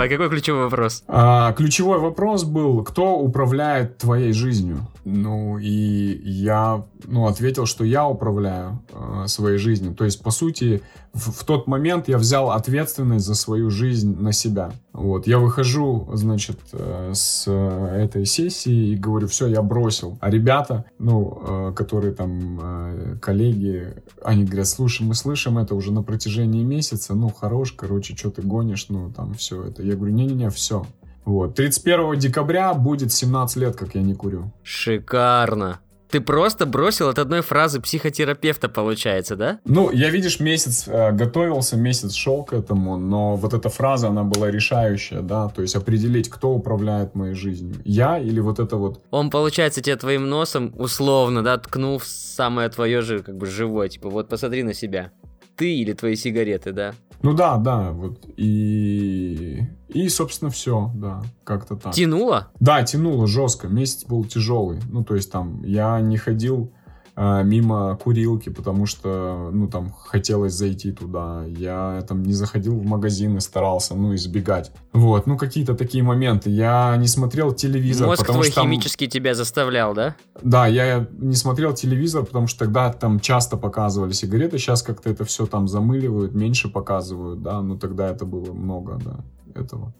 [0.00, 1.04] Давай, какой ключевой вопрос?
[1.08, 4.86] А, ключевой вопрос был, кто управляет твоей жизнью?
[5.04, 9.94] Ну, и я ну, ответил, что я управляю э, своей жизнью.
[9.94, 10.80] То есть, по сути,
[11.12, 14.72] в, в тот момент я взял ответственность за свою жизнь на себя.
[14.92, 20.18] Вот, я выхожу, значит, э, с этой сессии и говорю, все, я бросил.
[20.20, 25.92] А ребята, ну, э, которые там, э, коллеги, они говорят, слушай, мы слышим это уже
[25.92, 29.82] на протяжении месяца, ну, хорош, короче, что ты гонишь, ну, там, все это.
[29.82, 30.86] Я говорю, не-не-не, все,
[31.24, 31.54] вот.
[31.54, 34.52] 31 декабря будет 17 лет, как я не курю.
[34.62, 35.80] Шикарно.
[36.10, 39.60] Ты просто бросил от одной фразы психотерапевта, получается, да?
[39.64, 44.24] Ну, я, видишь, месяц э, готовился, месяц шел к этому, но вот эта фраза, она
[44.24, 49.00] была решающая, да, то есть определить, кто управляет моей жизнью, я или вот это вот...
[49.10, 53.88] Он, получается, тебе твоим носом условно, да, ткнул в самое твое же, как бы, живое,
[53.88, 55.12] типа, вот посмотри на себя.
[55.56, 56.94] Ты или твои сигареты, да?
[57.22, 59.49] Ну да, да, вот и
[59.92, 61.94] и собственно все, да, как-то так.
[61.94, 62.48] Тянуло?
[62.60, 63.68] Да, тянуло жестко.
[63.68, 64.80] Месяц был тяжелый.
[64.90, 66.72] Ну то есть там я не ходил
[67.20, 71.44] мимо курилки, потому что, ну, там, хотелось зайти туда.
[71.46, 74.72] Я там не заходил в магазины, старался, ну, избегать.
[74.94, 76.48] Вот, ну, какие-то такие моменты.
[76.48, 78.64] Я не смотрел телевизор, Мозг потому твой что там...
[78.64, 80.16] химически тебя заставлял, да?
[80.40, 85.26] Да, я не смотрел телевизор, потому что тогда там часто показывали сигареты, сейчас как-то это
[85.26, 89.92] все там замыливают, меньше показывают, да, ну, тогда это было много, да, этого.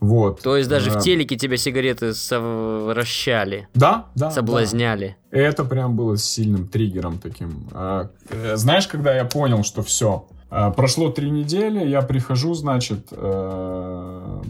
[0.00, 0.40] Вот.
[0.42, 4.30] То есть даже А, в телеке тебя сигареты совращали, Да, да.
[4.30, 5.16] соблазняли.
[5.32, 5.38] да.
[5.38, 7.68] Это прям было сильным триггером таким.
[7.72, 10.26] А, э, Знаешь, когда я понял, что все,
[10.76, 14.42] прошло три недели, я прихожу, значит, э,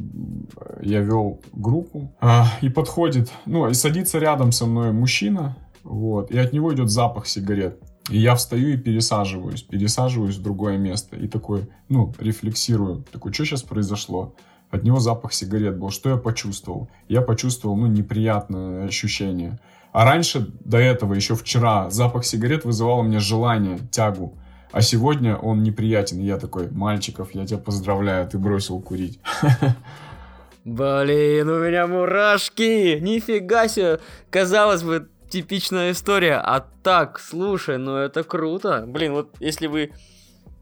[0.82, 6.38] я вел группу, а, и подходит, ну, и садится рядом со мной мужчина, вот, и
[6.38, 7.80] от него идет запах сигарет.
[8.11, 11.14] И я встаю и пересаживаюсь, пересаживаюсь в другое место.
[11.16, 13.05] И такой, ну, рефлексирую.
[13.12, 14.34] Такой, что сейчас произошло?
[14.70, 15.90] От него запах сигарет был.
[15.90, 16.88] Что я почувствовал?
[17.08, 19.58] Я почувствовал, ну, неприятное ощущение.
[19.92, 24.34] А раньше, до этого, еще вчера, запах сигарет вызывал у меня желание, тягу.
[24.70, 26.20] А сегодня он неприятен.
[26.20, 29.18] И я такой, мальчиков, я тебя поздравляю, ты бросил курить.
[30.64, 32.98] Блин, у меня мурашки!
[33.00, 34.00] Нифига себе!
[34.28, 38.84] Казалось бы, типичная история, а так, слушай, ну это круто.
[38.86, 39.92] Блин, вот если вы,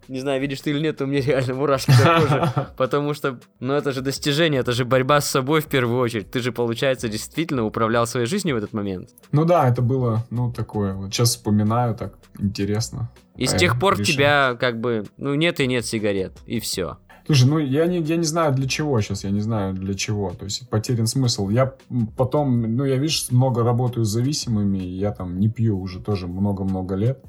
[0.09, 2.52] не знаю, видишь ты или нет, у меня реально мурашки на коже.
[2.76, 6.30] Потому что, ну это же достижение, это же борьба с собой в первую очередь.
[6.30, 9.11] Ты же, получается, действительно управлял своей жизнью в этот момент.
[9.32, 10.94] Ну да, это было, ну, такое.
[10.94, 13.11] Вот сейчас вспоминаю, так интересно.
[13.36, 14.14] И с А, тех пор решил.
[14.14, 16.96] тебя как бы, ну нет и нет сигарет, и все.
[17.26, 20.30] Слушай, ну я не, я не знаю для чего сейчас, я не знаю для чего.
[20.30, 21.48] То есть потерян смысл.
[21.48, 21.74] Я
[22.16, 26.94] потом, ну я, видишь, много работаю с зависимыми, я там не пью уже тоже много-много
[26.94, 27.22] лет,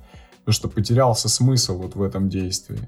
[0.48, 2.80] потому что потерялся смысл вот в этом действии.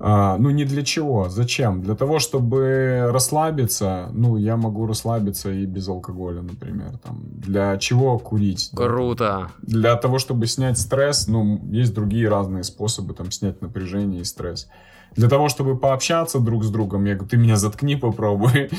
[0.00, 1.80] А, ну не для чего, зачем?
[1.80, 6.98] Для того, чтобы расслабиться, ну я могу расслабиться и без алкоголя, например.
[7.04, 8.70] Там, для чего курить?
[8.72, 8.84] да?
[8.84, 9.50] Круто.
[9.62, 14.68] Для того, чтобы снять стресс, ну, есть другие разные способы там снять напряжение и стресс.
[15.16, 18.70] Для того, чтобы пообщаться друг с другом, я говорю, ты меня заткни, попробуй.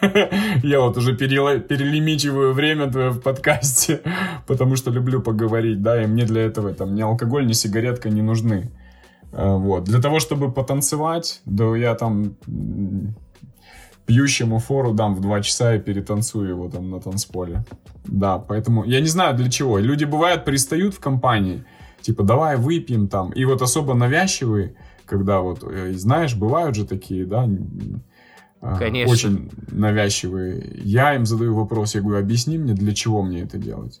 [0.62, 4.00] Я вот уже перелимичиваю время твое в подкасте,
[4.46, 8.22] потому что люблю поговорить, да, и мне для этого там ни алкоголь, ни сигаретка не
[8.22, 8.70] нужны.
[9.32, 9.84] А, Вот.
[9.84, 12.34] Для того, чтобы потанцевать, да я там
[14.06, 17.64] пьющему фору дам в два часа и перетанцую его там на танцполе.
[18.04, 19.78] Да, поэтому я не знаю для чего.
[19.78, 21.62] Люди бывают пристают в компании,
[22.00, 24.74] типа давай выпьем там, и вот особо навязчивые,
[25.10, 27.48] когда вот, э, знаешь, бывают же такие, да,
[28.60, 29.12] а, Конечно.
[29.12, 30.72] очень навязчивые.
[30.84, 34.00] Я им задаю вопрос, я говорю, объясни мне, для чего мне это делать.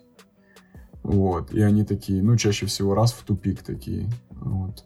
[1.02, 4.84] Вот, и они такие, ну, чаще всего раз в тупик такие, вот.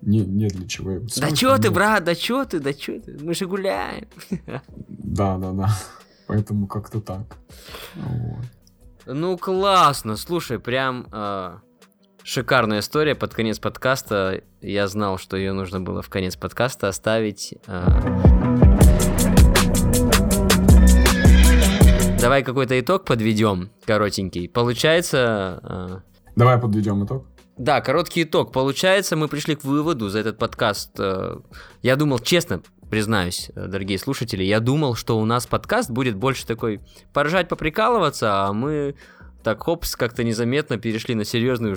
[0.00, 0.84] Не, не для чего.
[0.90, 1.72] Говорю, Да «Смысла чё ты, нет».
[1.74, 4.06] брат, да чё ты, да чё ты, мы же гуляем.
[4.88, 5.68] Да, да, да.
[6.28, 7.36] Поэтому как-то так.
[7.96, 8.44] Вот.
[9.06, 11.56] Ну классно, слушай, прям э,
[12.28, 14.42] шикарная история под конец подкаста.
[14.60, 17.54] Я знал, что ее нужно было в конец подкаста оставить.
[17.66, 17.86] э.
[22.20, 24.46] Давай какой-то итог подведем, коротенький.
[24.48, 25.98] Получается, э,
[26.36, 27.24] Давай подведем итог.
[27.56, 28.52] да, короткий итог.
[28.52, 30.90] Получается, мы пришли к выводу за этот подкаст.
[30.98, 31.36] э,
[31.82, 32.60] Я думал, честно,
[32.90, 36.80] признаюсь, э, дорогие слушатели, я думал, что у нас подкаст будет больше такой
[37.14, 38.96] поржать, поприкалываться, а мы
[39.42, 41.76] так хопс как-то незаметно перешли на серьезную,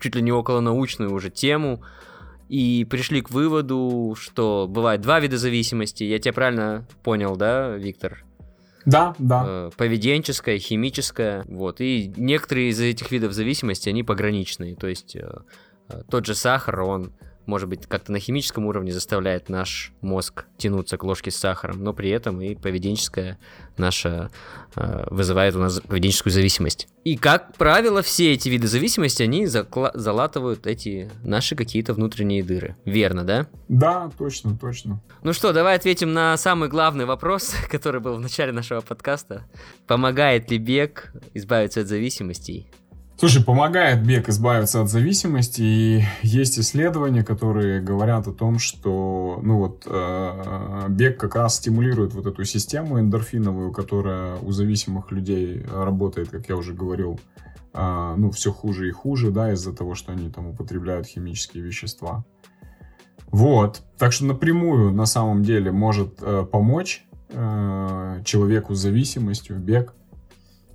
[0.00, 1.82] чуть ли не около научную уже тему.
[2.48, 6.04] И пришли к выводу, что бывает два вида зависимости.
[6.04, 8.24] Я тебя правильно понял, да, Виктор?
[8.86, 9.44] Да, да.
[9.46, 15.28] э, поведенческая, химическая, вот, и некоторые из этих видов зависимости, они пограничные, то есть э,
[15.88, 17.12] э, тот же сахар, он,
[17.46, 21.92] может быть, как-то на химическом уровне заставляет наш мозг тянуться к ложке с сахаром, но
[21.92, 23.38] при этом и поведенческая
[23.76, 24.30] наша
[24.74, 26.88] э, вызывает у нас поведенческую зависимость.
[27.04, 32.76] И, как правило, все эти виды зависимости, они закла- залатывают эти наши какие-то внутренние дыры.
[32.84, 33.46] Верно, да?
[33.68, 35.00] Да, точно, точно.
[35.22, 39.44] Ну что, давай ответим на самый главный вопрос, который был в начале нашего подкаста.
[39.86, 42.66] Помогает ли бег избавиться от зависимостей?
[43.18, 49.56] Слушай, помогает бег избавиться от зависимости, и есть исследования, которые говорят о том, что ну
[49.56, 56.28] вот, э, бег как раз стимулирует вот эту систему эндорфиновую, которая у зависимых людей работает,
[56.28, 57.18] как я уже говорил,
[57.72, 62.22] э, ну, все хуже и хуже, да, из-за того, что они там употребляют химические вещества.
[63.28, 63.82] Вот.
[63.96, 69.94] Так что напрямую на самом деле может э, помочь э, человеку с зависимостью бег.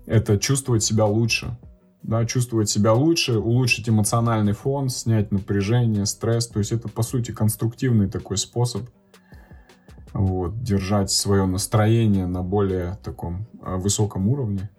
[0.08, 1.56] Это чувствовать себя лучше
[2.04, 6.48] да, чувствовать себя лучше, улучшить эмоциональный фон, снять напряжение, стресс.
[6.48, 8.90] То есть это, по сути, конструктивный такой способ
[10.14, 14.70] вот, держать свое настроение на более таком а, высоком уровне.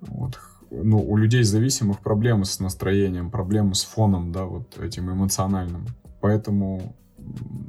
[0.00, 0.38] Вот.
[0.70, 5.86] Ну, у людей зависимых проблемы с настроением, проблемы с фоном, да, вот этим эмоциональным.
[6.20, 6.96] Поэтому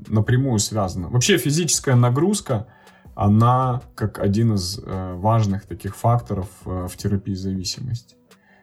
[0.08, 1.10] напрямую связано.
[1.10, 2.68] Вообще физическая нагрузка,
[3.16, 8.16] она как один из э, важных таких факторов э, в терапии зависимости.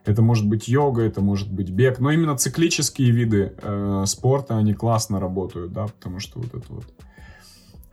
[0.07, 1.99] Это может быть йога, это может быть бег.
[1.99, 6.85] Но именно циклические виды э, спорта, они классно работают, да, потому что вот этот вот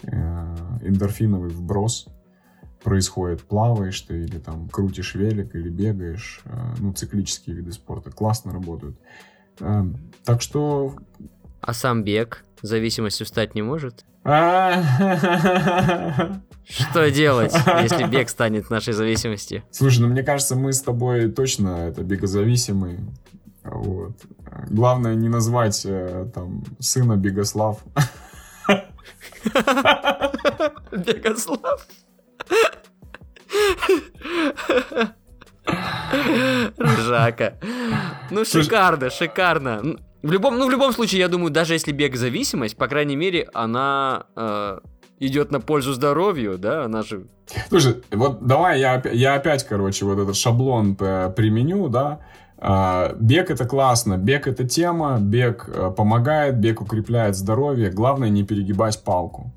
[0.03, 2.07] э, эндорфиновый вброс
[2.83, 3.41] происходит.
[3.41, 6.41] Плаваешь ты или там крутишь велик или бегаешь.
[6.45, 8.95] Э, ну, циклические виды спорта классно работают.
[9.59, 9.83] Э,
[10.23, 10.95] так что...
[11.61, 14.05] А сам бег зависимостью стать не может?
[16.65, 19.63] Что делать, если бег станет нашей зависимостью?
[19.69, 22.99] Слушай, ну мне кажется, мы с тобой точно это бегозависимые.
[23.63, 24.13] Вот.
[24.69, 27.83] Главное не назвать э, там сына Бегослав.
[30.91, 31.87] Бегослав.
[36.79, 37.57] Ржака.
[38.31, 39.97] Ну, шикарно, шикарно.
[40.23, 43.49] В любом, ну, в любом случае, я думаю, даже если бег зависимость, по крайней мере,
[43.53, 44.79] она э,
[45.19, 47.27] идет на пользу здоровью, да, она же...
[47.67, 52.21] Слушай, вот давай я, я опять, короче, вот этот шаблон применю, да,
[52.65, 57.89] а, Бег это классно, бег это тема, бег э, помогает, бег укрепляет здоровье.
[57.89, 59.51] Главное не перегибать палку.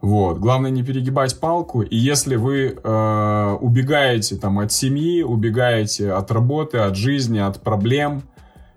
[0.00, 1.82] Вот, главное не перегибать палку.
[1.82, 8.22] И если вы э, убегаете там от семьи, убегаете от работы, от жизни, от проблем,
[8.22, 8.33] э,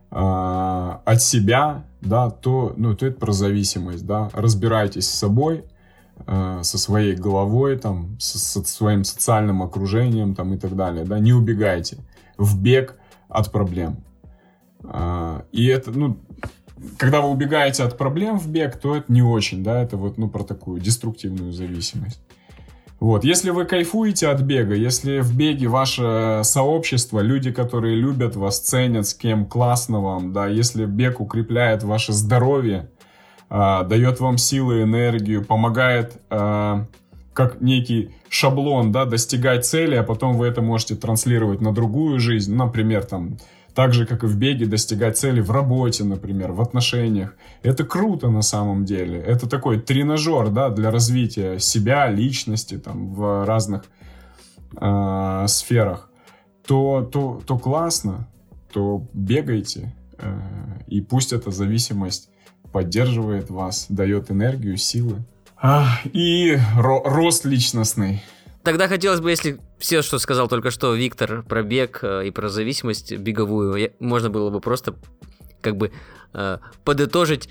[0.09, 4.29] от себя, да, то, ну, то это про зависимость, да.
[4.33, 5.65] Разбирайтесь с собой,
[6.25, 11.05] Э, со своей головой, там, со, со своим социальным окружением там, и так далее.
[11.05, 11.19] Да?
[11.19, 11.97] Не убегайте
[12.37, 12.95] в бег
[13.29, 14.03] от проблем.
[14.83, 16.17] Э, и это, ну,
[16.97, 20.27] когда вы убегаете от проблем в бег, то это не очень, да, это вот, ну,
[20.27, 22.19] про такую деструктивную зависимость.
[22.99, 28.59] Вот, если вы кайфуете от бега, если в беге ваше сообщество, люди, которые любят вас,
[28.59, 32.89] ценят, с кем классно вам, да, если бег укрепляет ваше здоровье,
[33.51, 36.85] э, дает вам силы, энергию, помогает э,
[37.33, 42.55] как некий шаблон, да, достигать цели, а потом вы это можете транслировать на другую жизнь,
[42.55, 43.37] например, там,
[43.77, 47.35] так же, как и в беге, достигать цели в работе, например, в отношениях.
[47.61, 49.19] Это круто на самом деле.
[49.19, 53.83] Это такой тренажер, да, для развития себя, личности, там, в разных
[54.81, 56.09] э, сферах.
[56.65, 58.27] То, то, то классно,
[58.73, 60.39] то бегайте, э,
[60.87, 62.31] и пусть эта зависимость
[62.71, 65.17] поддерживает вас, дает энергию, силы.
[65.61, 68.23] А, и ро- рост личностный.
[68.67, 72.49] Тогда хотелось бы, если все, что сказал только что Виктор про бег э, и про
[72.49, 74.93] зависимость беговую, можно было бы просто
[75.61, 75.93] как бы
[76.33, 77.47] э, подытожить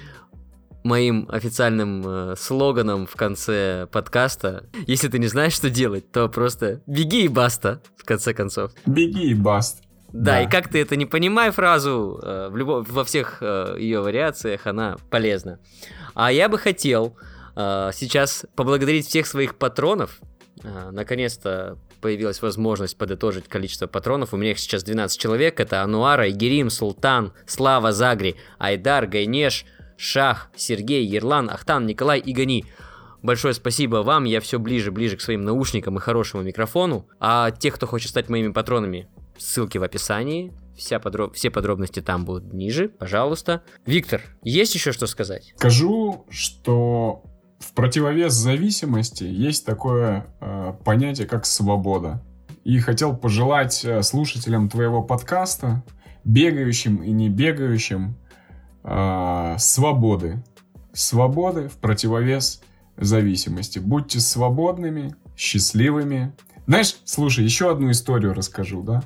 [0.84, 4.64] моим официальным э, слоганом в конце подкаста.
[4.86, 8.72] Если ты не знаешь, что делать, то просто беги и баста, в конце концов.
[8.84, 9.84] Беги и баст.
[10.12, 14.66] Да, да, и как ты это не понимай фразу, в любо, во всех ее вариациях
[14.66, 15.60] она полезна.
[16.12, 17.16] А я бы хотел
[17.54, 20.20] сейчас поблагодарить всех своих патронов.
[20.62, 24.32] Э, наконец-то появилась возможность подытожить количество патронов.
[24.32, 25.60] У меня их сейчас 12 человек.
[25.60, 29.64] Это Ануара, Игерим, Султан, Слава, Загри, Айдар, Гайнеш,
[29.96, 32.64] Шах, Сергей, Ерлан, Ахтан, Николай и Гани.
[33.22, 37.08] Большое спасибо вам, я все ближе-ближе к своим наушникам и хорошему микрофону.
[37.18, 40.52] А тех, кто хочет стать моими патронами, ссылки в описании.
[40.76, 41.34] Вся подроб...
[41.34, 43.62] Все подробности там будут ниже, пожалуйста.
[43.86, 45.54] Виктор, есть еще что сказать?
[45.56, 47.24] Скажу, что
[47.58, 52.22] в противовес зависимости есть такое э, понятие, как свобода.
[52.64, 55.84] И хотел пожелать э, слушателям твоего подкаста,
[56.24, 58.16] бегающим и не бегающим,
[58.84, 60.42] э, свободы.
[60.92, 62.62] Свободы в противовес
[62.96, 63.78] зависимости.
[63.78, 66.32] Будьте свободными, счастливыми.
[66.66, 69.02] Знаешь, слушай, еще одну историю расскажу, да?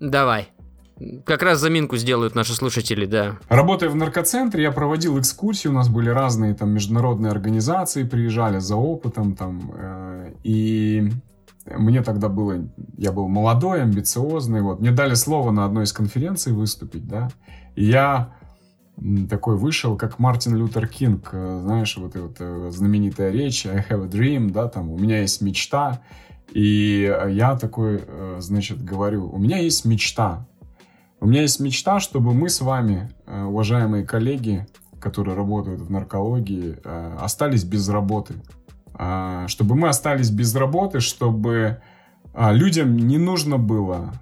[0.00, 0.48] Давай.
[1.24, 3.38] Как раз заминку сделают наши слушатели, да.
[3.48, 8.76] Работая в наркоцентре, я проводил экскурсии, у нас были разные там международные организации, приезжали за
[8.76, 11.10] опытом там, э, и
[11.66, 14.80] мне тогда было, я был молодой, амбициозный, вот.
[14.80, 17.30] Мне дали слово на одной из конференций выступить, да.
[17.74, 18.34] И я
[19.30, 24.08] такой вышел, как Мартин Лютер Кинг, э, знаешь, вот эта знаменитая речь I have a
[24.08, 26.00] dream, да, там, у меня есть мечта.
[26.52, 30.46] И я такой, э, значит, говорю, у меня есть мечта.
[31.22, 34.66] У меня есть мечта, чтобы мы с вами, э, уважаемые коллеги,
[35.00, 36.76] которые работают в наркологии,
[37.20, 38.34] остались без работы.
[38.94, 41.80] А, чтобы мы остались без работы, чтобы
[42.34, 44.12] а, людям не нужно было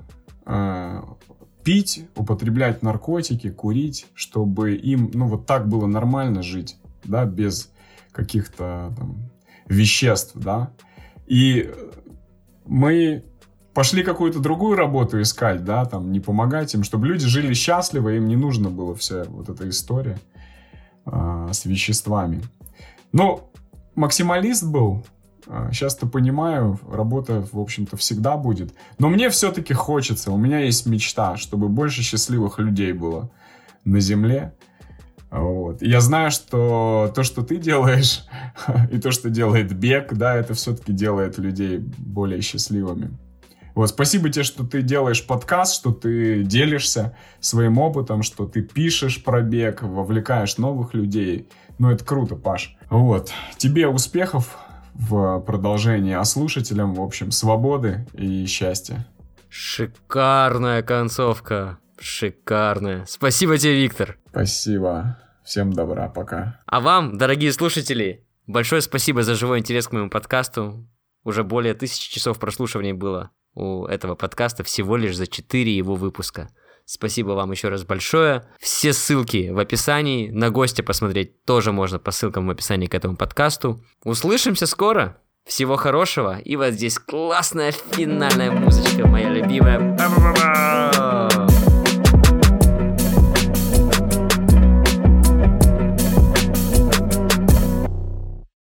[0.47, 1.17] а,
[1.65, 7.71] пить, употреблять наркотики, курить, чтобы им, ну, вот так было нормально жить, да, без
[8.13, 9.31] каких-то там
[9.67, 10.71] веществ, да.
[11.27, 11.71] И
[12.65, 13.25] мы
[13.75, 18.29] пошли какую-то другую работу искать, да, там, не помогать им, чтобы люди жили счастливо, им
[18.29, 20.19] не нужно было вся вот эта история
[21.07, 22.43] э, с веществами.
[23.13, 23.51] Но
[23.95, 25.05] максималист был.
[25.73, 28.73] Сейчас-то понимаю, работа, в общем-то, всегда будет.
[28.99, 33.31] Но мне все-таки хочется, у меня есть мечта, чтобы больше счастливых людей было
[33.85, 34.55] на Земле.
[35.31, 35.81] Вот.
[35.81, 38.25] я знаю, что то, что ты делаешь,
[38.93, 43.11] и то, что делает бег, да, это все-таки делает людей более счастливыми.
[43.75, 49.23] Вот, спасибо тебе, что ты делаешь подкаст, что ты делишься своим опытом, что ты пишешь
[49.23, 51.49] про бег, вовлекаешь новых людей.
[51.79, 52.77] Ну, это круто, Паш.
[52.91, 53.33] Вот.
[53.57, 54.59] Тебе успехов
[54.95, 59.07] в продолжении, а слушателям, в общем, свободы и счастья.
[59.49, 61.79] Шикарная концовка.
[61.99, 63.05] Шикарная.
[63.07, 64.19] Спасибо тебе, Виктор.
[64.31, 65.19] Спасибо.
[65.45, 66.61] Всем добра, пока.
[66.67, 70.87] А вам, дорогие слушатели, большое спасибо за живой интерес к моему подкасту.
[71.25, 73.31] Уже более тысячи часов прослушивания было
[73.61, 76.49] у этого подкаста всего лишь за 4 его выпуска.
[76.87, 78.43] Спасибо вам еще раз большое.
[78.59, 80.31] Все ссылки в описании.
[80.31, 83.81] На гостя посмотреть тоже можно по ссылкам в описании к этому подкасту.
[84.03, 85.19] Услышимся скоро.
[85.47, 86.39] Всего хорошего.
[86.39, 89.97] И вот здесь классная финальная музычка, моя любимая.